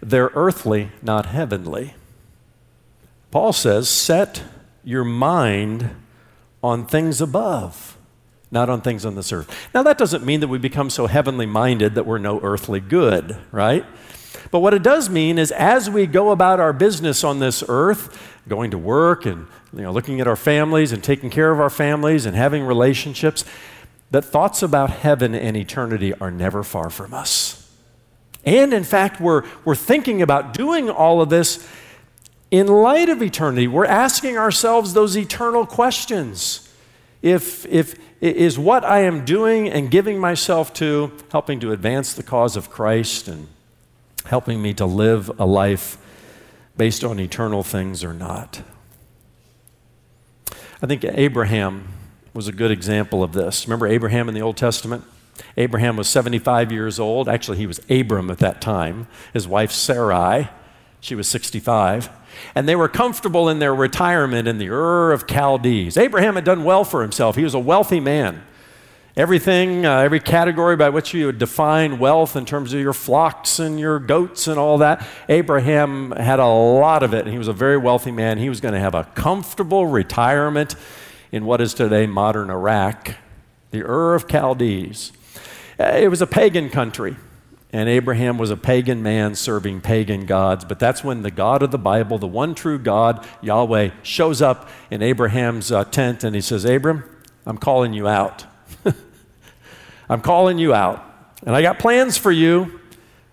They're 0.00 0.30
earthly, 0.34 0.90
not 1.02 1.26
heavenly. 1.26 1.94
Paul 3.30 3.52
says, 3.52 3.88
set 3.88 4.42
your 4.84 5.04
mind 5.04 5.90
on 6.62 6.86
things 6.86 7.20
above, 7.20 7.98
not 8.50 8.70
on 8.70 8.80
things 8.80 9.04
on 9.04 9.14
this 9.16 9.32
earth. 9.32 9.54
Now, 9.74 9.82
that 9.82 9.98
doesn't 9.98 10.24
mean 10.24 10.40
that 10.40 10.48
we 10.48 10.58
become 10.58 10.88
so 10.88 11.06
heavenly 11.06 11.46
minded 11.46 11.94
that 11.94 12.06
we're 12.06 12.18
no 12.18 12.40
earthly 12.40 12.80
good, 12.80 13.36
right? 13.52 13.84
But 14.50 14.60
what 14.60 14.72
it 14.72 14.82
does 14.82 15.10
mean 15.10 15.38
is 15.38 15.50
as 15.52 15.90
we 15.90 16.06
go 16.06 16.30
about 16.30 16.58
our 16.58 16.72
business 16.72 17.22
on 17.22 17.38
this 17.38 17.62
earth, 17.68 18.18
going 18.48 18.70
to 18.70 18.78
work 18.78 19.26
and 19.26 19.46
you 19.74 19.82
know, 19.82 19.92
looking 19.92 20.20
at 20.20 20.26
our 20.26 20.36
families 20.36 20.92
and 20.92 21.04
taking 21.04 21.28
care 21.28 21.52
of 21.52 21.60
our 21.60 21.70
families 21.70 22.24
and 22.24 22.34
having 22.34 22.64
relationships, 22.64 23.44
that 24.10 24.24
thoughts 24.24 24.62
about 24.62 24.88
heaven 24.88 25.34
and 25.34 25.56
eternity 25.56 26.14
are 26.14 26.30
never 26.30 26.62
far 26.62 26.88
from 26.88 27.12
us. 27.12 27.67
And 28.44 28.72
in 28.72 28.84
fact, 28.84 29.20
we're, 29.20 29.44
we're 29.64 29.74
thinking 29.74 30.22
about 30.22 30.54
doing 30.54 30.88
all 30.88 31.20
of 31.20 31.28
this 31.28 31.68
in 32.50 32.66
light 32.66 33.08
of 33.08 33.22
eternity. 33.22 33.68
We're 33.68 33.86
asking 33.86 34.38
ourselves 34.38 34.94
those 34.94 35.16
eternal 35.16 35.66
questions. 35.66 36.72
If, 37.20 37.66
if 37.66 37.96
is 38.20 38.58
what 38.58 38.84
I 38.84 39.00
am 39.00 39.24
doing 39.24 39.68
and 39.68 39.90
giving 39.90 40.18
myself 40.18 40.72
to 40.74 41.12
helping 41.30 41.60
to 41.60 41.72
advance 41.72 42.14
the 42.14 42.22
cause 42.22 42.56
of 42.56 42.70
Christ 42.70 43.28
and 43.28 43.48
helping 44.24 44.60
me 44.60 44.74
to 44.74 44.86
live 44.86 45.30
a 45.38 45.46
life 45.46 45.98
based 46.76 47.04
on 47.04 47.20
eternal 47.20 47.62
things 47.62 48.02
or 48.02 48.12
not? 48.12 48.62
I 50.82 50.86
think 50.86 51.04
Abraham 51.04 51.88
was 52.34 52.48
a 52.48 52.52
good 52.52 52.70
example 52.70 53.22
of 53.22 53.32
this. 53.32 53.66
Remember 53.66 53.86
Abraham 53.86 54.28
in 54.28 54.34
the 54.34 54.42
Old 54.42 54.56
Testament? 54.56 55.04
Abraham 55.56 55.96
was 55.96 56.08
75 56.08 56.72
years 56.72 56.98
old. 56.98 57.28
Actually, 57.28 57.58
he 57.58 57.66
was 57.66 57.80
Abram 57.90 58.30
at 58.30 58.38
that 58.38 58.60
time. 58.60 59.06
His 59.32 59.46
wife 59.46 59.72
Sarai, 59.72 60.48
she 61.00 61.14
was 61.14 61.28
65. 61.28 62.10
And 62.54 62.68
they 62.68 62.76
were 62.76 62.88
comfortable 62.88 63.48
in 63.48 63.58
their 63.58 63.74
retirement 63.74 64.46
in 64.48 64.58
the 64.58 64.68
Ur 64.68 65.12
of 65.12 65.26
Chaldees. 65.26 65.96
Abraham 65.96 66.36
had 66.36 66.44
done 66.44 66.64
well 66.64 66.84
for 66.84 67.02
himself. 67.02 67.36
He 67.36 67.44
was 67.44 67.54
a 67.54 67.58
wealthy 67.58 68.00
man. 68.00 68.42
Everything, 69.16 69.84
uh, 69.84 69.98
every 69.98 70.20
category 70.20 70.76
by 70.76 70.90
which 70.90 71.12
you 71.12 71.26
would 71.26 71.38
define 71.38 71.98
wealth 71.98 72.36
in 72.36 72.46
terms 72.46 72.72
of 72.72 72.78
your 72.78 72.92
flocks 72.92 73.58
and 73.58 73.80
your 73.80 73.98
goats 73.98 74.46
and 74.46 74.60
all 74.60 74.78
that, 74.78 75.04
Abraham 75.28 76.12
had 76.12 76.38
a 76.38 76.46
lot 76.46 77.02
of 77.02 77.12
it. 77.12 77.24
And 77.24 77.32
he 77.32 77.38
was 77.38 77.48
a 77.48 77.52
very 77.52 77.76
wealthy 77.76 78.12
man. 78.12 78.38
He 78.38 78.48
was 78.48 78.60
going 78.60 78.74
to 78.74 78.80
have 78.80 78.94
a 78.94 79.04
comfortable 79.16 79.86
retirement 79.86 80.76
in 81.32 81.44
what 81.44 81.60
is 81.60 81.74
today 81.74 82.06
modern 82.06 82.48
Iraq, 82.48 83.16
the 83.72 83.82
Ur 83.82 84.14
of 84.14 84.28
Chaldees. 84.28 85.10
Uh, 85.78 85.92
it 85.96 86.08
was 86.08 86.20
a 86.20 86.26
pagan 86.26 86.68
country, 86.70 87.16
and 87.72 87.88
Abraham 87.88 88.36
was 88.36 88.50
a 88.50 88.56
pagan 88.56 89.02
man 89.02 89.34
serving 89.34 89.80
pagan 89.80 90.26
gods. 90.26 90.64
But 90.64 90.78
that's 90.78 91.04
when 91.04 91.22
the 91.22 91.30
God 91.30 91.62
of 91.62 91.70
the 91.70 91.78
Bible, 91.78 92.18
the 92.18 92.26
one 92.26 92.54
true 92.54 92.78
God, 92.78 93.26
Yahweh, 93.42 93.90
shows 94.02 94.42
up 94.42 94.68
in 94.90 95.02
Abraham's 95.02 95.70
uh, 95.70 95.84
tent 95.84 96.24
and 96.24 96.34
he 96.34 96.40
says, 96.40 96.64
Abram, 96.64 97.04
I'm 97.46 97.58
calling 97.58 97.92
you 97.92 98.08
out. 98.08 98.46
I'm 100.08 100.20
calling 100.20 100.58
you 100.58 100.74
out. 100.74 101.04
And 101.46 101.54
I 101.54 101.62
got 101.62 101.78
plans 101.78 102.16
for 102.18 102.32
you 102.32 102.77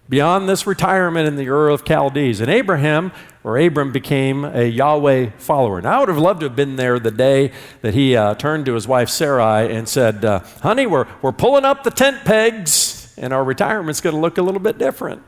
beyond 0.07 0.47
this 0.47 0.67
retirement 0.67 1.27
in 1.27 1.35
the 1.35 1.49
Ur 1.49 1.69
of 1.69 1.83
Chaldees. 1.85 2.41
And 2.41 2.49
Abraham, 2.49 3.11
or 3.43 3.57
Abram, 3.57 3.91
became 3.91 4.45
a 4.45 4.65
Yahweh 4.65 5.31
follower. 5.37 5.81
Now, 5.81 5.97
I 5.97 5.99
would 5.99 6.09
have 6.09 6.17
loved 6.17 6.41
to 6.41 6.47
have 6.47 6.55
been 6.55 6.75
there 6.75 6.99
the 6.99 7.11
day 7.11 7.51
that 7.81 7.93
he 7.93 8.15
uh, 8.15 8.35
turned 8.35 8.65
to 8.67 8.73
his 8.73 8.87
wife 8.87 9.09
Sarai 9.09 9.73
and 9.75 9.89
said, 9.89 10.23
uh, 10.23 10.39
Honey, 10.61 10.85
we're, 10.85 11.07
we're 11.21 11.31
pulling 11.31 11.65
up 11.65 11.83
the 11.83 11.91
tent 11.91 12.23
pegs, 12.23 13.13
and 13.17 13.33
our 13.33 13.43
retirement's 13.43 14.01
going 14.01 14.15
to 14.15 14.21
look 14.21 14.37
a 14.37 14.41
little 14.41 14.61
bit 14.61 14.77
different. 14.77 15.23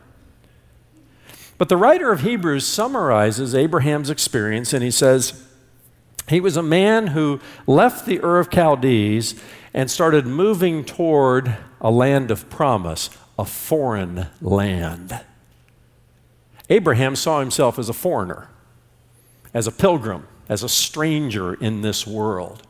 But 1.58 1.70
the 1.70 1.78
writer 1.78 2.12
of 2.12 2.22
Hebrews 2.22 2.68
summarizes 2.68 3.56
Abraham's 3.56 4.12
experience, 4.12 4.74
and 4.74 4.84
he 4.84 4.92
says, 4.92 5.44
he 6.28 6.40
was 6.40 6.58
a 6.58 6.64
man 6.64 7.08
who 7.08 7.40
left 7.66 8.06
the 8.06 8.20
Ur 8.22 8.40
of 8.40 8.52
Chaldees 8.52 9.42
and 9.74 9.90
started 9.90 10.28
moving 10.28 10.84
toward 10.84 11.58
a 11.80 11.90
land 11.90 12.32
of 12.32 12.50
promise, 12.50 13.10
a 13.38 13.46
foreign 13.46 14.28
land. 14.42 15.20
Abraham 16.70 17.16
saw 17.16 17.40
himself 17.40 17.80
as 17.80 17.90
a 17.90 17.94
foreigner, 17.94 18.50
as 19.54 19.68
a 19.68 19.72
pilgrim, 19.72 20.28
as 20.50 20.64
a 20.64 20.70
stranger 20.70 21.54
in 21.54 21.82
this 21.82 22.06
world, 22.06 22.64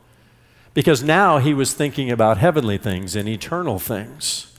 because 0.74 1.02
now 1.02 1.38
he 1.38 1.54
was 1.54 1.72
thinking 1.72 2.10
about 2.10 2.38
heavenly 2.38 2.78
things 2.78 3.16
and 3.16 3.28
eternal 3.28 3.78
things. 3.78 4.56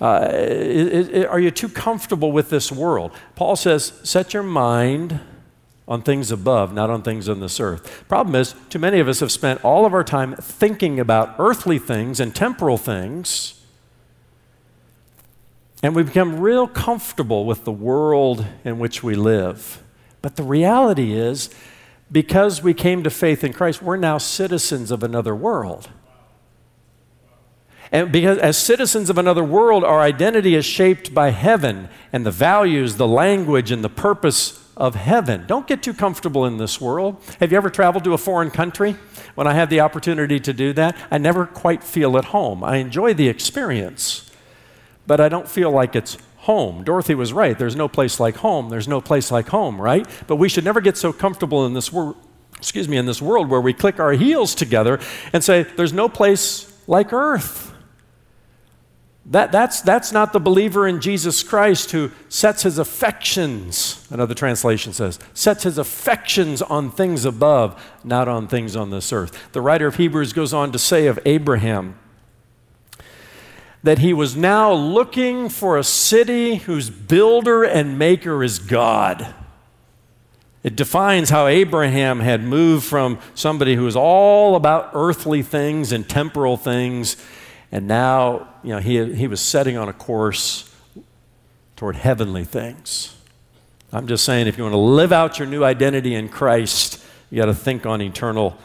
Uh, 0.00 1.26
are 1.28 1.40
you 1.40 1.50
too 1.50 1.68
comfortable 1.68 2.32
with 2.32 2.50
this 2.50 2.70
world? 2.70 3.12
Paul 3.34 3.56
says, 3.56 3.92
set 4.02 4.34
your 4.34 4.42
mind 4.42 5.20
on 5.88 6.02
things 6.02 6.30
above, 6.30 6.74
not 6.74 6.90
on 6.90 7.02
things 7.02 7.28
on 7.28 7.40
this 7.40 7.60
earth. 7.60 8.04
Problem 8.08 8.34
is, 8.34 8.54
too 8.68 8.78
many 8.78 8.98
of 8.98 9.08
us 9.08 9.20
have 9.20 9.30
spent 9.30 9.64
all 9.64 9.86
of 9.86 9.94
our 9.94 10.04
time 10.04 10.34
thinking 10.34 10.98
about 10.98 11.36
earthly 11.38 11.78
things 11.78 12.18
and 12.20 12.34
temporal 12.34 12.76
things, 12.76 13.62
and 15.82 15.94
we 15.94 16.02
become 16.02 16.40
real 16.40 16.66
comfortable 16.66 17.44
with 17.44 17.64
the 17.64 17.72
world 17.72 18.46
in 18.64 18.78
which 18.78 19.02
we 19.02 19.14
live. 19.14 19.82
But 20.22 20.36
the 20.36 20.42
reality 20.42 21.12
is, 21.12 21.50
because 22.10 22.62
we 22.62 22.74
came 22.74 23.02
to 23.02 23.10
faith 23.10 23.44
in 23.44 23.52
Christ, 23.52 23.82
we're 23.82 23.96
now 23.96 24.18
citizens 24.18 24.90
of 24.90 25.02
another 25.02 25.34
world. 25.34 25.88
And 27.92 28.10
because 28.10 28.38
as 28.38 28.56
citizens 28.56 29.10
of 29.10 29.18
another 29.18 29.44
world, 29.44 29.84
our 29.84 30.00
identity 30.00 30.54
is 30.54 30.64
shaped 30.64 31.14
by 31.14 31.30
heaven 31.30 31.88
and 32.12 32.26
the 32.26 32.30
values, 32.30 32.96
the 32.96 33.06
language, 33.06 33.70
and 33.70 33.84
the 33.84 33.88
purpose 33.88 34.62
of 34.76 34.94
heaven. 34.94 35.44
Don't 35.46 35.66
get 35.66 35.82
too 35.82 35.94
comfortable 35.94 36.44
in 36.44 36.58
this 36.58 36.80
world. 36.80 37.22
Have 37.40 37.50
you 37.50 37.56
ever 37.56 37.70
traveled 37.70 38.04
to 38.04 38.12
a 38.12 38.18
foreign 38.18 38.50
country? 38.50 38.96
When 39.34 39.46
I 39.46 39.54
had 39.54 39.70
the 39.70 39.80
opportunity 39.80 40.38
to 40.40 40.52
do 40.52 40.72
that, 40.74 40.96
I 41.10 41.18
never 41.18 41.46
quite 41.46 41.82
feel 41.82 42.18
at 42.18 42.26
home. 42.26 42.62
I 42.62 42.76
enjoy 42.76 43.14
the 43.14 43.28
experience, 43.28 44.25
but 45.06 45.20
I 45.20 45.28
don't 45.28 45.48
feel 45.48 45.70
like 45.70 45.94
it's 45.94 46.18
home. 46.38 46.84
Dorothy 46.84 47.14
was 47.14 47.32
right. 47.32 47.58
There's 47.58 47.76
no 47.76 47.88
place 47.88 48.20
like 48.20 48.36
home. 48.36 48.68
There's 48.68 48.88
no 48.88 49.00
place 49.00 49.30
like 49.30 49.48
home, 49.48 49.80
right? 49.80 50.06
But 50.26 50.36
we 50.36 50.48
should 50.48 50.64
never 50.64 50.80
get 50.80 50.96
so 50.96 51.12
comfortable 51.12 51.66
in 51.66 51.74
this 51.74 51.92
world. 51.92 52.16
Excuse 52.58 52.88
me, 52.88 52.96
in 52.96 53.04
this 53.04 53.20
world 53.20 53.50
where 53.50 53.60
we 53.60 53.72
click 53.72 54.00
our 54.00 54.12
heels 54.12 54.54
together 54.54 54.98
and 55.32 55.44
say, 55.44 55.64
There's 55.64 55.92
no 55.92 56.08
place 56.08 56.72
like 56.86 57.12
earth. 57.12 57.66
That, 59.28 59.50
that's, 59.50 59.80
that's 59.80 60.12
not 60.12 60.32
the 60.32 60.38
believer 60.38 60.86
in 60.86 61.00
Jesus 61.00 61.42
Christ 61.42 61.90
who 61.90 62.12
sets 62.28 62.62
his 62.62 62.78
affections, 62.78 64.06
another 64.08 64.34
translation 64.34 64.92
says, 64.92 65.18
sets 65.34 65.64
his 65.64 65.78
affections 65.78 66.62
on 66.62 66.92
things 66.92 67.24
above, 67.24 67.82
not 68.04 68.28
on 68.28 68.46
things 68.46 68.76
on 68.76 68.90
this 68.90 69.12
earth. 69.12 69.52
The 69.52 69.60
writer 69.60 69.88
of 69.88 69.96
Hebrews 69.96 70.32
goes 70.32 70.54
on 70.54 70.70
to 70.70 70.78
say 70.78 71.08
of 71.08 71.18
Abraham 71.26 71.98
that 73.86 73.98
he 73.98 74.12
was 74.12 74.36
now 74.36 74.72
looking 74.72 75.48
for 75.48 75.76
a 75.76 75.84
city 75.84 76.56
whose 76.56 76.90
builder 76.90 77.62
and 77.62 77.98
maker 77.98 78.44
is 78.44 78.58
God. 78.58 79.34
It 80.62 80.76
defines 80.76 81.30
how 81.30 81.46
Abraham 81.46 82.20
had 82.20 82.42
moved 82.42 82.84
from 82.84 83.18
somebody 83.34 83.76
who 83.76 83.84
was 83.84 83.96
all 83.96 84.56
about 84.56 84.90
earthly 84.94 85.42
things 85.42 85.92
and 85.92 86.08
temporal 86.08 86.56
things 86.56 87.16
and 87.72 87.88
now, 87.88 88.48
you 88.62 88.70
know, 88.70 88.78
he, 88.78 89.14
he 89.14 89.26
was 89.26 89.40
setting 89.40 89.76
on 89.76 89.88
a 89.88 89.92
course 89.92 90.72
toward 91.74 91.96
heavenly 91.96 92.44
things. 92.44 93.14
I'm 93.92 94.06
just 94.06 94.24
saying, 94.24 94.46
if 94.46 94.56
you 94.56 94.64
want 94.64 94.74
to 94.74 94.78
live 94.78 95.12
out 95.12 95.38
your 95.38 95.48
new 95.48 95.64
identity 95.64 96.14
in 96.14 96.28
Christ, 96.28 97.02
you 97.30 97.38
got 97.38 97.46
to 97.46 97.54
think 97.54 97.86
on 97.86 98.00
eternal 98.00 98.56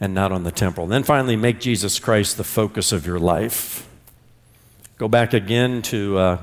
and 0.00 0.14
not 0.14 0.32
on 0.32 0.44
the 0.44 0.50
temporal. 0.50 0.84
And 0.84 0.92
then 0.92 1.02
finally, 1.02 1.36
make 1.36 1.60
Jesus 1.60 1.98
Christ 1.98 2.36
the 2.36 2.44
focus 2.44 2.92
of 2.92 3.06
your 3.06 3.18
life. 3.18 3.88
Go 4.98 5.08
back 5.08 5.34
again 5.34 5.82
to 5.82 6.16
uh, 6.16 6.38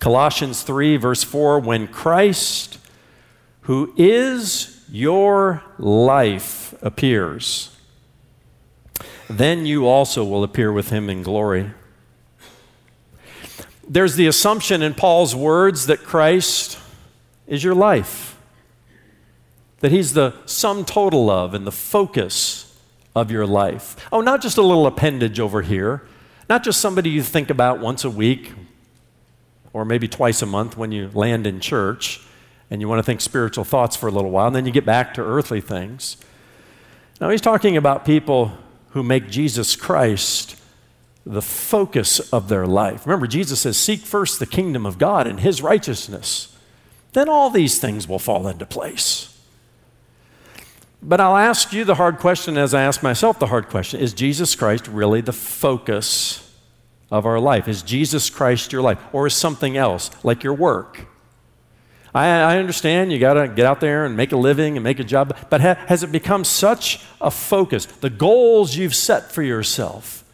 Colossians 0.00 0.62
3, 0.62 0.96
verse 0.96 1.22
4. 1.22 1.60
When 1.60 1.86
Christ, 1.86 2.78
who 3.62 3.94
is 3.96 4.84
your 4.90 5.62
life, 5.78 6.74
appears, 6.82 7.76
then 9.30 9.66
you 9.66 9.86
also 9.86 10.24
will 10.24 10.42
appear 10.42 10.72
with 10.72 10.90
him 10.90 11.08
in 11.08 11.22
glory. 11.22 11.70
There's 13.88 14.16
the 14.16 14.26
assumption 14.26 14.82
in 14.82 14.94
Paul's 14.94 15.36
words 15.36 15.86
that 15.86 16.02
Christ 16.02 16.80
is 17.46 17.62
your 17.62 17.76
life, 17.76 18.36
that 19.78 19.92
he's 19.92 20.14
the 20.14 20.34
sum 20.44 20.84
total 20.84 21.30
of 21.30 21.54
and 21.54 21.64
the 21.64 21.70
focus 21.70 22.76
of 23.14 23.30
your 23.30 23.46
life. 23.46 23.94
Oh, 24.10 24.22
not 24.22 24.42
just 24.42 24.58
a 24.58 24.62
little 24.62 24.88
appendage 24.88 25.38
over 25.38 25.62
here, 25.62 26.02
not 26.48 26.64
just 26.64 26.80
somebody 26.80 27.10
you 27.10 27.22
think 27.22 27.50
about 27.50 27.80
once 27.80 28.04
a 28.04 28.10
week 28.10 28.52
or 29.72 29.84
maybe 29.84 30.08
twice 30.08 30.42
a 30.42 30.46
month 30.46 30.76
when 30.76 30.92
you 30.92 31.10
land 31.14 31.46
in 31.46 31.60
church 31.60 32.20
and 32.70 32.80
you 32.80 32.88
want 32.88 32.98
to 32.98 33.02
think 33.02 33.20
spiritual 33.20 33.64
thoughts 33.64 33.96
for 33.96 34.08
a 34.08 34.10
little 34.10 34.30
while, 34.30 34.46
and 34.46 34.56
then 34.56 34.64
you 34.64 34.72
get 34.72 34.86
back 34.86 35.12
to 35.14 35.22
earthly 35.22 35.60
things. 35.60 36.16
Now, 37.20 37.28
he's 37.28 37.40
talking 37.40 37.76
about 37.76 38.04
people 38.04 38.52
who 38.90 39.02
make 39.02 39.28
Jesus 39.28 39.76
Christ 39.76 40.56
the 41.24 41.42
focus 41.42 42.18
of 42.32 42.48
their 42.48 42.66
life. 42.66 43.06
Remember, 43.06 43.26
Jesus 43.26 43.60
says, 43.60 43.76
Seek 43.76 44.00
first 44.00 44.38
the 44.38 44.46
kingdom 44.46 44.86
of 44.86 44.98
God 44.98 45.26
and 45.26 45.40
his 45.40 45.62
righteousness. 45.62 46.56
Then 47.12 47.28
all 47.28 47.50
these 47.50 47.78
things 47.78 48.08
will 48.08 48.18
fall 48.18 48.48
into 48.48 48.66
place. 48.66 49.31
But 51.02 51.20
I'll 51.20 51.36
ask 51.36 51.72
you 51.72 51.84
the 51.84 51.96
hard 51.96 52.18
question 52.18 52.56
as 52.56 52.74
I 52.74 52.82
ask 52.82 53.02
myself 53.02 53.38
the 53.38 53.48
hard 53.48 53.68
question 53.68 54.00
Is 54.00 54.14
Jesus 54.14 54.54
Christ 54.54 54.86
really 54.86 55.20
the 55.20 55.32
focus 55.32 56.48
of 57.10 57.26
our 57.26 57.40
life? 57.40 57.66
Is 57.66 57.82
Jesus 57.82 58.30
Christ 58.30 58.72
your 58.72 58.82
life? 58.82 58.98
Or 59.12 59.26
is 59.26 59.34
something 59.34 59.76
else, 59.76 60.10
like 60.24 60.44
your 60.44 60.54
work? 60.54 61.06
I, 62.14 62.26
I 62.26 62.58
understand 62.58 63.10
you 63.10 63.18
got 63.18 63.34
to 63.34 63.48
get 63.48 63.66
out 63.66 63.80
there 63.80 64.04
and 64.04 64.16
make 64.16 64.32
a 64.32 64.36
living 64.36 64.76
and 64.76 64.84
make 64.84 65.00
a 65.00 65.04
job, 65.04 65.36
but 65.50 65.60
ha, 65.60 65.74
has 65.86 66.02
it 66.02 66.12
become 66.12 66.44
such 66.44 67.04
a 67.20 67.30
focus, 67.30 67.86
the 67.86 68.10
goals 68.10 68.76
you've 68.76 68.94
set 68.94 69.32
for 69.32 69.42
yourself, 69.42 70.24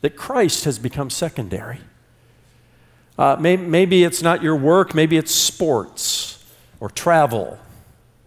that 0.00 0.16
Christ 0.16 0.64
has 0.64 0.78
become 0.78 1.10
secondary? 1.10 1.80
Uh, 3.18 3.36
may, 3.38 3.56
maybe 3.56 4.04
it's 4.04 4.22
not 4.22 4.42
your 4.42 4.56
work, 4.56 4.94
maybe 4.94 5.16
it's 5.16 5.34
sports 5.34 6.44
or 6.80 6.88
travel 6.88 7.58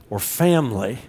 or 0.10 0.20
family. 0.20 1.00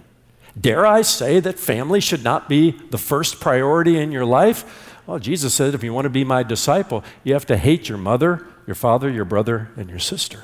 Dare 0.59 0.85
I 0.85 1.01
say 1.01 1.39
that 1.39 1.59
family 1.59 1.99
should 1.99 2.23
not 2.23 2.49
be 2.49 2.71
the 2.71 2.97
first 2.97 3.39
priority 3.39 3.97
in 3.99 4.11
your 4.11 4.25
life? 4.25 4.95
Well, 5.05 5.19
Jesus 5.19 5.53
said 5.53 5.73
if 5.73 5.83
you 5.83 5.93
want 5.93 6.05
to 6.05 6.09
be 6.09 6.23
my 6.23 6.43
disciple, 6.43 7.03
you 7.23 7.33
have 7.33 7.45
to 7.47 7.57
hate 7.57 7.89
your 7.89 7.97
mother, 7.97 8.45
your 8.67 8.75
father, 8.75 9.09
your 9.09 9.25
brother, 9.25 9.69
and 9.75 9.89
your 9.89 9.99
sister. 9.99 10.43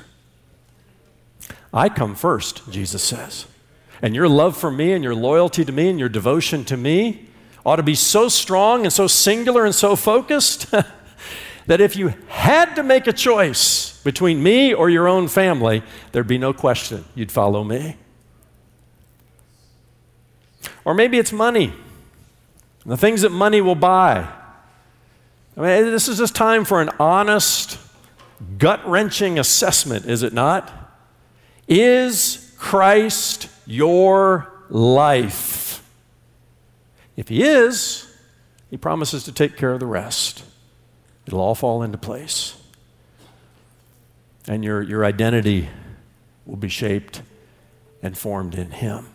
I 1.72 1.88
come 1.88 2.14
first, 2.14 2.70
Jesus 2.70 3.02
says. 3.02 3.46
And 4.02 4.14
your 4.14 4.28
love 4.28 4.56
for 4.56 4.70
me 4.70 4.92
and 4.92 5.02
your 5.02 5.14
loyalty 5.14 5.64
to 5.64 5.72
me 5.72 5.88
and 5.88 5.98
your 5.98 6.08
devotion 6.08 6.64
to 6.66 6.76
me 6.76 7.28
ought 7.64 7.76
to 7.76 7.82
be 7.82 7.94
so 7.94 8.28
strong 8.28 8.82
and 8.82 8.92
so 8.92 9.06
singular 9.06 9.64
and 9.64 9.74
so 9.74 9.96
focused 9.96 10.70
that 11.66 11.80
if 11.80 11.96
you 11.96 12.14
had 12.28 12.74
to 12.76 12.82
make 12.82 13.06
a 13.06 13.12
choice 13.12 14.00
between 14.02 14.42
me 14.42 14.72
or 14.72 14.88
your 14.88 15.08
own 15.08 15.28
family, 15.28 15.82
there'd 16.12 16.26
be 16.26 16.38
no 16.38 16.52
question 16.52 17.04
you'd 17.14 17.32
follow 17.32 17.64
me. 17.64 17.96
Or 20.84 20.94
maybe 20.94 21.18
it's 21.18 21.32
money, 21.32 21.72
the 22.84 22.96
things 22.96 23.22
that 23.22 23.30
money 23.30 23.60
will 23.60 23.74
buy. 23.74 24.28
I 25.56 25.60
mean, 25.60 25.70
eh, 25.70 25.82
this 25.82 26.08
is 26.08 26.18
just 26.18 26.34
time 26.34 26.64
for 26.64 26.80
an 26.80 26.90
honest, 27.00 27.78
gut 28.58 28.86
wrenching 28.86 29.38
assessment, 29.38 30.06
is 30.06 30.22
it 30.22 30.32
not? 30.32 30.72
Is 31.66 32.54
Christ 32.58 33.48
your 33.66 34.52
life? 34.68 35.82
If 37.16 37.28
He 37.28 37.42
is, 37.42 38.06
He 38.70 38.76
promises 38.76 39.24
to 39.24 39.32
take 39.32 39.56
care 39.56 39.72
of 39.72 39.80
the 39.80 39.86
rest. 39.86 40.44
It'll 41.26 41.40
all 41.40 41.54
fall 41.54 41.82
into 41.82 41.98
place. 41.98 42.56
And 44.46 44.62
your, 44.64 44.82
your 44.82 45.04
identity 45.04 45.68
will 46.44 46.56
be 46.56 46.68
shaped 46.68 47.22
and 48.02 48.16
formed 48.16 48.54
in 48.54 48.70
Him. 48.70 49.08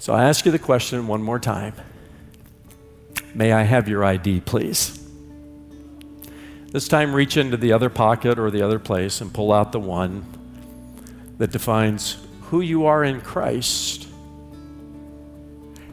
So 0.00 0.14
I 0.14 0.24
ask 0.24 0.46
you 0.46 0.50
the 0.50 0.58
question 0.58 1.06
one 1.06 1.22
more 1.22 1.38
time 1.38 1.74
May 3.34 3.52
I 3.52 3.62
have 3.62 3.86
your 3.86 4.02
ID, 4.02 4.40
please? 4.40 4.96
This 6.72 6.88
time, 6.88 7.12
reach 7.14 7.36
into 7.36 7.56
the 7.56 7.72
other 7.72 7.90
pocket 7.90 8.38
or 8.38 8.50
the 8.50 8.62
other 8.62 8.78
place 8.78 9.20
and 9.20 9.32
pull 9.32 9.52
out 9.52 9.72
the 9.72 9.80
one 9.80 10.24
that 11.36 11.50
defines 11.50 12.16
who 12.44 12.60
you 12.60 12.86
are 12.86 13.04
in 13.04 13.20
Christ. 13.20 14.08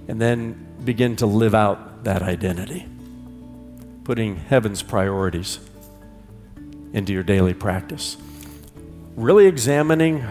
And 0.07 0.21
then 0.21 0.67
begin 0.85 1.17
to 1.17 1.25
live 1.25 1.53
out 1.53 2.05
that 2.05 2.21
identity, 2.21 2.87
putting 4.05 4.37
heaven's 4.37 4.81
priorities 4.81 5.59
into 6.93 7.11
your 7.11 7.23
daily 7.23 7.53
practice. 7.53 8.15
Really 9.17 9.47
examining 9.47 10.21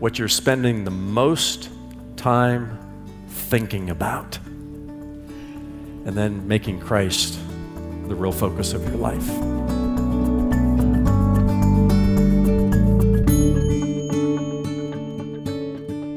what 0.00 0.18
you're 0.18 0.28
spending 0.28 0.84
the 0.84 0.90
most 0.90 1.70
time 2.16 2.85
thinking 3.36 3.90
about 3.90 4.38
and 6.06 6.16
then 6.16 6.46
making 6.48 6.80
Christ 6.80 7.38
the 8.08 8.14
real 8.14 8.32
focus 8.32 8.72
of 8.72 8.82
your 8.88 8.96
life. 8.96 9.65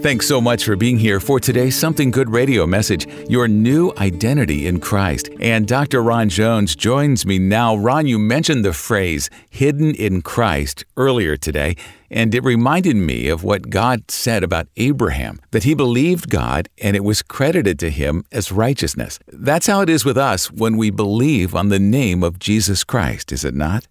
Thanks 0.01 0.29
so 0.29 0.39
much 0.39 0.63
for 0.63 0.77
being 0.77 0.97
here 0.97 1.19
for 1.19 1.41
today's 1.41 1.77
Something 1.77 2.09
Good 2.09 2.29
radio 2.29 2.65
message, 2.65 3.05
Your 3.29 3.49
New 3.49 3.91
Identity 3.97 4.65
in 4.65 4.79
Christ. 4.79 5.29
And 5.41 5.67
Dr. 5.67 6.01
Ron 6.01 6.29
Jones 6.29 6.73
joins 6.73 7.25
me 7.25 7.37
now. 7.37 7.75
Ron, 7.75 8.07
you 8.07 8.17
mentioned 8.17 8.63
the 8.63 8.71
phrase 8.71 9.29
hidden 9.49 9.93
in 9.93 10.21
Christ 10.21 10.85
earlier 10.95 11.35
today, 11.35 11.75
and 12.09 12.33
it 12.33 12.45
reminded 12.45 12.95
me 12.95 13.27
of 13.27 13.43
what 13.43 13.69
God 13.69 14.09
said 14.09 14.41
about 14.41 14.69
Abraham 14.77 15.41
that 15.51 15.63
he 15.63 15.73
believed 15.73 16.29
God 16.29 16.69
and 16.81 16.95
it 16.95 17.03
was 17.03 17.21
credited 17.21 17.77
to 17.79 17.89
him 17.89 18.23
as 18.31 18.53
righteousness. 18.53 19.19
That's 19.27 19.67
how 19.67 19.81
it 19.81 19.89
is 19.89 20.05
with 20.05 20.17
us 20.17 20.49
when 20.49 20.77
we 20.77 20.91
believe 20.91 21.53
on 21.53 21.67
the 21.67 21.77
name 21.77 22.23
of 22.23 22.39
Jesus 22.39 22.85
Christ, 22.85 23.33
is 23.33 23.43
it 23.43 23.53
not? 23.53 23.85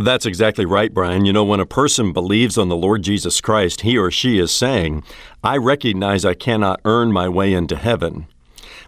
That's 0.00 0.26
exactly 0.26 0.64
right, 0.64 0.94
Brian. 0.94 1.24
You 1.24 1.32
know, 1.32 1.42
when 1.42 1.58
a 1.58 1.66
person 1.66 2.12
believes 2.12 2.56
on 2.56 2.68
the 2.68 2.76
Lord 2.76 3.02
Jesus 3.02 3.40
Christ, 3.40 3.80
he 3.80 3.98
or 3.98 4.12
she 4.12 4.38
is 4.38 4.52
saying, 4.52 5.02
I 5.42 5.56
recognize 5.56 6.24
I 6.24 6.34
cannot 6.34 6.80
earn 6.84 7.10
my 7.12 7.28
way 7.28 7.52
into 7.52 7.76
heaven. 7.76 8.28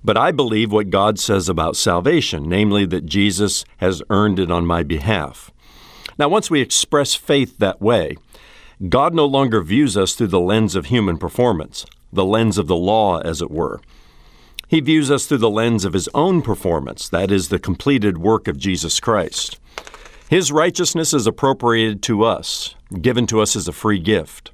But 0.04 0.16
I 0.16 0.30
believe 0.30 0.70
what 0.70 0.90
God 0.90 1.18
says 1.18 1.48
about 1.48 1.76
salvation, 1.76 2.48
namely 2.48 2.86
that 2.86 3.06
Jesus 3.06 3.64
has 3.78 4.02
earned 4.08 4.38
it 4.38 4.52
on 4.52 4.64
my 4.66 4.84
behalf. 4.84 5.50
Now, 6.16 6.28
once 6.28 6.48
we 6.48 6.60
express 6.60 7.16
faith 7.16 7.58
that 7.58 7.82
way, 7.82 8.16
God 8.88 9.12
no 9.12 9.26
longer 9.26 9.62
views 9.62 9.96
us 9.96 10.14
through 10.14 10.28
the 10.28 10.40
lens 10.40 10.76
of 10.76 10.86
human 10.86 11.18
performance, 11.18 11.84
the 12.12 12.24
lens 12.24 12.56
of 12.56 12.68
the 12.68 12.76
law, 12.76 13.18
as 13.18 13.42
it 13.42 13.50
were. 13.50 13.80
He 14.68 14.80
views 14.80 15.10
us 15.10 15.26
through 15.26 15.38
the 15.38 15.50
lens 15.50 15.84
of 15.84 15.92
His 15.92 16.08
own 16.14 16.40
performance, 16.40 17.08
that 17.08 17.32
is, 17.32 17.48
the 17.48 17.58
completed 17.58 18.18
work 18.18 18.46
of 18.46 18.56
Jesus 18.56 19.00
Christ. 19.00 19.59
His 20.30 20.52
righteousness 20.52 21.12
is 21.12 21.26
appropriated 21.26 22.04
to 22.04 22.22
us, 22.22 22.76
given 23.02 23.26
to 23.26 23.40
us 23.40 23.56
as 23.56 23.66
a 23.66 23.72
free 23.72 23.98
gift. 23.98 24.52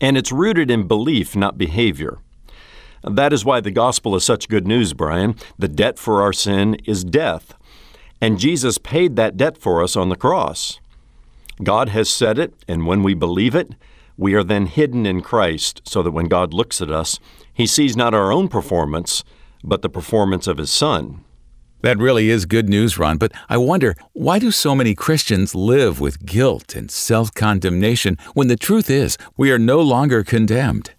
And 0.00 0.16
it's 0.16 0.32
rooted 0.32 0.72
in 0.72 0.88
belief, 0.88 1.36
not 1.36 1.56
behavior. 1.56 2.18
That 3.04 3.32
is 3.32 3.44
why 3.44 3.60
the 3.60 3.70
gospel 3.70 4.16
is 4.16 4.24
such 4.24 4.48
good 4.48 4.66
news, 4.66 4.92
Brian. 4.92 5.36
The 5.56 5.68
debt 5.68 6.00
for 6.00 6.20
our 6.20 6.32
sin 6.32 6.74
is 6.84 7.04
death. 7.04 7.54
And 8.20 8.40
Jesus 8.40 8.76
paid 8.76 9.14
that 9.14 9.36
debt 9.36 9.56
for 9.56 9.84
us 9.84 9.94
on 9.94 10.08
the 10.08 10.16
cross. 10.16 10.80
God 11.62 11.90
has 11.90 12.10
said 12.10 12.36
it, 12.36 12.52
and 12.66 12.84
when 12.84 13.04
we 13.04 13.14
believe 13.14 13.54
it, 13.54 13.76
we 14.16 14.34
are 14.34 14.42
then 14.42 14.66
hidden 14.66 15.06
in 15.06 15.20
Christ 15.20 15.80
so 15.84 16.02
that 16.02 16.10
when 16.10 16.26
God 16.26 16.52
looks 16.52 16.82
at 16.82 16.90
us, 16.90 17.20
he 17.54 17.68
sees 17.68 17.96
not 17.96 18.14
our 18.14 18.32
own 18.32 18.48
performance, 18.48 19.22
but 19.62 19.82
the 19.82 19.88
performance 19.88 20.48
of 20.48 20.58
his 20.58 20.72
Son. 20.72 21.22
That 21.82 21.98
really 21.98 22.30
is 22.30 22.46
good 22.46 22.68
news, 22.68 22.96
Ron, 22.96 23.18
but 23.18 23.32
I 23.48 23.56
wonder 23.56 23.96
why 24.12 24.38
do 24.38 24.52
so 24.52 24.72
many 24.72 24.94
Christians 24.94 25.52
live 25.52 25.98
with 25.98 26.24
guilt 26.24 26.76
and 26.76 26.88
self 26.88 27.34
condemnation 27.34 28.18
when 28.34 28.46
the 28.46 28.56
truth 28.56 28.88
is 28.88 29.18
we 29.36 29.50
are 29.50 29.58
no 29.58 29.80
longer 29.80 30.22
condemned? 30.22 30.92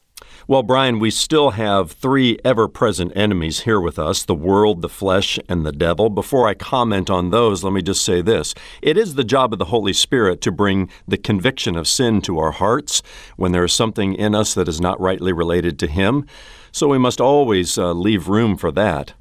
Well, 0.45 0.61
Brian, 0.61 0.99
we 0.99 1.09
still 1.09 1.51
have 1.51 1.93
three 1.93 2.37
ever 2.43 2.67
present 2.67 3.13
enemies 3.15 3.61
here 3.61 3.79
with 3.79 3.97
us 3.97 4.25
the 4.25 4.35
world, 4.35 4.81
the 4.81 4.89
flesh, 4.89 5.39
and 5.47 5.65
the 5.65 5.71
devil. 5.71 6.09
Before 6.09 6.49
I 6.49 6.53
comment 6.53 7.09
on 7.09 7.29
those, 7.29 7.63
let 7.63 7.71
me 7.71 7.81
just 7.81 8.03
say 8.03 8.21
this. 8.21 8.53
It 8.81 8.97
is 8.97 9.15
the 9.15 9.23
job 9.23 9.53
of 9.53 9.59
the 9.59 9.65
Holy 9.65 9.93
Spirit 9.93 10.41
to 10.41 10.51
bring 10.51 10.89
the 11.07 11.17
conviction 11.17 11.77
of 11.77 11.87
sin 11.87 12.19
to 12.23 12.39
our 12.39 12.51
hearts 12.51 13.01
when 13.37 13.53
there 13.53 13.63
is 13.63 13.71
something 13.71 14.15
in 14.15 14.35
us 14.35 14.53
that 14.53 14.67
is 14.67 14.81
not 14.81 14.99
rightly 14.99 15.31
related 15.31 15.79
to 15.79 15.87
Him. 15.87 16.25
So 16.73 16.89
we 16.89 16.97
must 16.97 17.21
always 17.21 17.77
uh, 17.77 17.93
leave 17.93 18.27
room 18.27 18.57
for 18.57 18.71
that. 18.73 19.13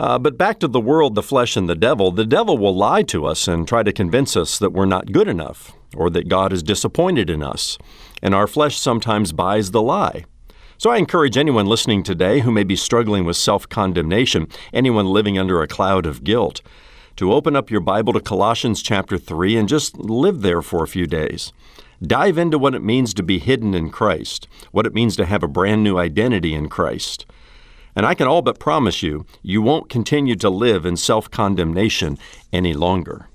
Uh, 0.00 0.18
but 0.18 0.38
back 0.38 0.58
to 0.58 0.66
the 0.66 0.80
world, 0.80 1.14
the 1.14 1.22
flesh, 1.22 1.58
and 1.58 1.68
the 1.68 1.74
devil, 1.74 2.10
the 2.10 2.24
devil 2.24 2.56
will 2.56 2.74
lie 2.74 3.02
to 3.02 3.26
us 3.26 3.46
and 3.46 3.68
try 3.68 3.82
to 3.82 3.92
convince 3.92 4.34
us 4.34 4.58
that 4.58 4.72
we're 4.72 4.86
not 4.86 5.12
good 5.12 5.28
enough 5.28 5.72
or 5.94 6.08
that 6.08 6.26
God 6.26 6.54
is 6.54 6.62
disappointed 6.62 7.28
in 7.28 7.42
us. 7.42 7.76
And 8.22 8.34
our 8.34 8.46
flesh 8.46 8.78
sometimes 8.78 9.32
buys 9.32 9.72
the 9.72 9.82
lie. 9.82 10.24
So 10.78 10.88
I 10.88 10.96
encourage 10.96 11.36
anyone 11.36 11.66
listening 11.66 12.02
today 12.02 12.40
who 12.40 12.50
may 12.50 12.64
be 12.64 12.76
struggling 12.76 13.26
with 13.26 13.36
self 13.36 13.68
condemnation, 13.68 14.48
anyone 14.72 15.04
living 15.04 15.38
under 15.38 15.60
a 15.60 15.68
cloud 15.68 16.06
of 16.06 16.24
guilt, 16.24 16.62
to 17.16 17.34
open 17.34 17.54
up 17.54 17.70
your 17.70 17.82
Bible 17.82 18.14
to 18.14 18.20
Colossians 18.20 18.80
chapter 18.80 19.18
3 19.18 19.58
and 19.58 19.68
just 19.68 19.98
live 19.98 20.40
there 20.40 20.62
for 20.62 20.82
a 20.82 20.88
few 20.88 21.06
days. 21.06 21.52
Dive 22.02 22.38
into 22.38 22.58
what 22.58 22.74
it 22.74 22.82
means 22.82 23.12
to 23.12 23.22
be 23.22 23.38
hidden 23.38 23.74
in 23.74 23.90
Christ, 23.90 24.48
what 24.72 24.86
it 24.86 24.94
means 24.94 25.14
to 25.16 25.26
have 25.26 25.42
a 25.42 25.48
brand 25.48 25.84
new 25.84 25.98
identity 25.98 26.54
in 26.54 26.70
Christ. 26.70 27.26
And 27.96 28.06
I 28.06 28.14
can 28.14 28.26
all 28.26 28.42
but 28.42 28.58
promise 28.58 29.02
you, 29.02 29.26
you 29.42 29.62
won't 29.62 29.88
continue 29.88 30.36
to 30.36 30.50
live 30.50 30.86
in 30.86 30.96
self 30.96 31.30
condemnation 31.30 32.18
any 32.52 32.72
longer. 32.72 33.28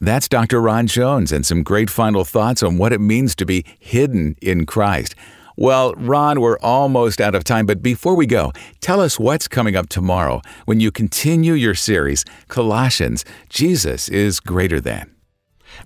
That's 0.00 0.28
Dr. 0.28 0.60
Ron 0.60 0.88
Jones 0.88 1.30
and 1.30 1.46
some 1.46 1.62
great 1.62 1.88
final 1.88 2.24
thoughts 2.24 2.62
on 2.62 2.76
what 2.76 2.92
it 2.92 3.00
means 3.00 3.36
to 3.36 3.46
be 3.46 3.64
hidden 3.78 4.36
in 4.42 4.66
Christ. 4.66 5.14
Well, 5.56 5.94
Ron, 5.94 6.40
we're 6.40 6.58
almost 6.58 7.20
out 7.20 7.34
of 7.34 7.44
time, 7.44 7.66
but 7.66 7.82
before 7.82 8.16
we 8.16 8.26
go, 8.26 8.52
tell 8.80 9.00
us 9.00 9.20
what's 9.20 9.46
coming 9.46 9.76
up 9.76 9.88
tomorrow 9.88 10.42
when 10.64 10.80
you 10.80 10.90
continue 10.90 11.52
your 11.52 11.74
series, 11.74 12.24
Colossians 12.48 13.24
Jesus 13.48 14.08
is 14.08 14.40
Greater 14.40 14.80
Than. 14.80 15.14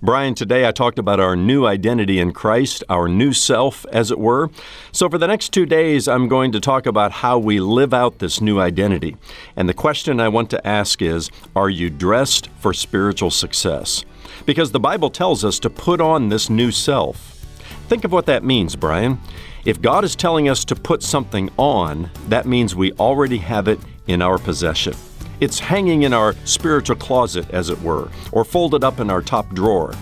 Brian, 0.01 0.35
today 0.35 0.67
I 0.67 0.71
talked 0.71 0.99
about 0.99 1.19
our 1.19 1.35
new 1.35 1.65
identity 1.65 2.19
in 2.19 2.31
Christ, 2.31 2.83
our 2.89 3.07
new 3.07 3.33
self, 3.33 3.85
as 3.91 4.11
it 4.11 4.19
were. 4.19 4.49
So, 4.91 5.09
for 5.09 5.17
the 5.17 5.27
next 5.27 5.49
two 5.49 5.65
days, 5.65 6.07
I'm 6.07 6.27
going 6.27 6.51
to 6.51 6.59
talk 6.59 6.85
about 6.85 7.11
how 7.11 7.39
we 7.39 7.59
live 7.59 7.93
out 7.93 8.19
this 8.19 8.41
new 8.41 8.59
identity. 8.59 9.17
And 9.55 9.67
the 9.67 9.73
question 9.73 10.19
I 10.19 10.29
want 10.29 10.49
to 10.51 10.67
ask 10.67 11.01
is 11.01 11.31
Are 11.55 11.69
you 11.69 11.89
dressed 11.89 12.49
for 12.59 12.73
spiritual 12.73 13.31
success? 13.31 14.05
Because 14.45 14.71
the 14.71 14.79
Bible 14.79 15.09
tells 15.09 15.43
us 15.43 15.59
to 15.59 15.69
put 15.69 15.99
on 15.99 16.29
this 16.29 16.49
new 16.49 16.71
self. 16.71 17.45
Think 17.87 18.03
of 18.03 18.11
what 18.11 18.25
that 18.25 18.43
means, 18.43 18.75
Brian. 18.75 19.19
If 19.65 19.81
God 19.81 20.03
is 20.03 20.15
telling 20.15 20.47
us 20.47 20.63
to 20.65 20.75
put 20.75 21.01
something 21.03 21.49
on, 21.57 22.09
that 22.29 22.45
means 22.45 22.75
we 22.75 22.91
already 22.93 23.37
have 23.37 23.67
it 23.67 23.79
in 24.07 24.21
our 24.21 24.37
possession. 24.37 24.93
It's 25.39 25.59
hanging 25.59 26.03
in 26.03 26.13
our 26.13 26.35
spiritual 26.45 26.95
closet, 26.95 27.49
as 27.51 27.69
it 27.69 27.79
were, 27.81 28.09
or 28.31 28.43
folded 28.43 28.83
up 28.83 28.99
in 28.99 29.09
our 29.09 29.21
top 29.21 29.47
drawer. 29.53 29.93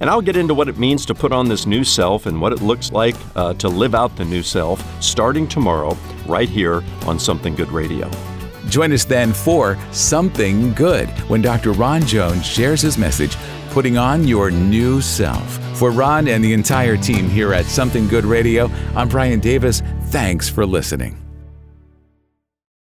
And 0.00 0.08
I'll 0.08 0.22
get 0.22 0.36
into 0.36 0.54
what 0.54 0.68
it 0.68 0.78
means 0.78 1.04
to 1.06 1.14
put 1.14 1.32
on 1.32 1.48
this 1.48 1.66
new 1.66 1.82
self 1.82 2.26
and 2.26 2.40
what 2.40 2.52
it 2.52 2.62
looks 2.62 2.92
like 2.92 3.16
uh, 3.34 3.54
to 3.54 3.68
live 3.68 3.94
out 3.94 4.14
the 4.16 4.24
new 4.24 4.42
self 4.42 4.84
starting 5.02 5.48
tomorrow, 5.48 5.96
right 6.26 6.48
here 6.48 6.84
on 7.06 7.18
Something 7.18 7.54
Good 7.54 7.72
Radio. 7.72 8.10
Join 8.68 8.92
us 8.92 9.04
then 9.04 9.32
for 9.32 9.78
Something 9.92 10.74
Good 10.74 11.08
when 11.30 11.40
Dr. 11.40 11.72
Ron 11.72 12.02
Jones 12.02 12.44
shares 12.46 12.82
his 12.82 12.98
message, 12.98 13.36
Putting 13.70 13.96
on 13.96 14.26
Your 14.26 14.50
New 14.50 15.00
Self 15.00 15.58
For 15.76 15.90
Ron 15.90 16.28
and 16.28 16.44
the 16.44 16.52
entire 16.52 16.96
team 16.96 17.28
here 17.28 17.52
at 17.54 17.64
Something 17.64 18.06
Good 18.06 18.24
Radio, 18.24 18.70
I'm 18.94 19.08
Brian 19.08 19.40
Davis. 19.40 19.82
Thanks 20.10 20.48
for 20.48 20.66
listening. 20.66 21.27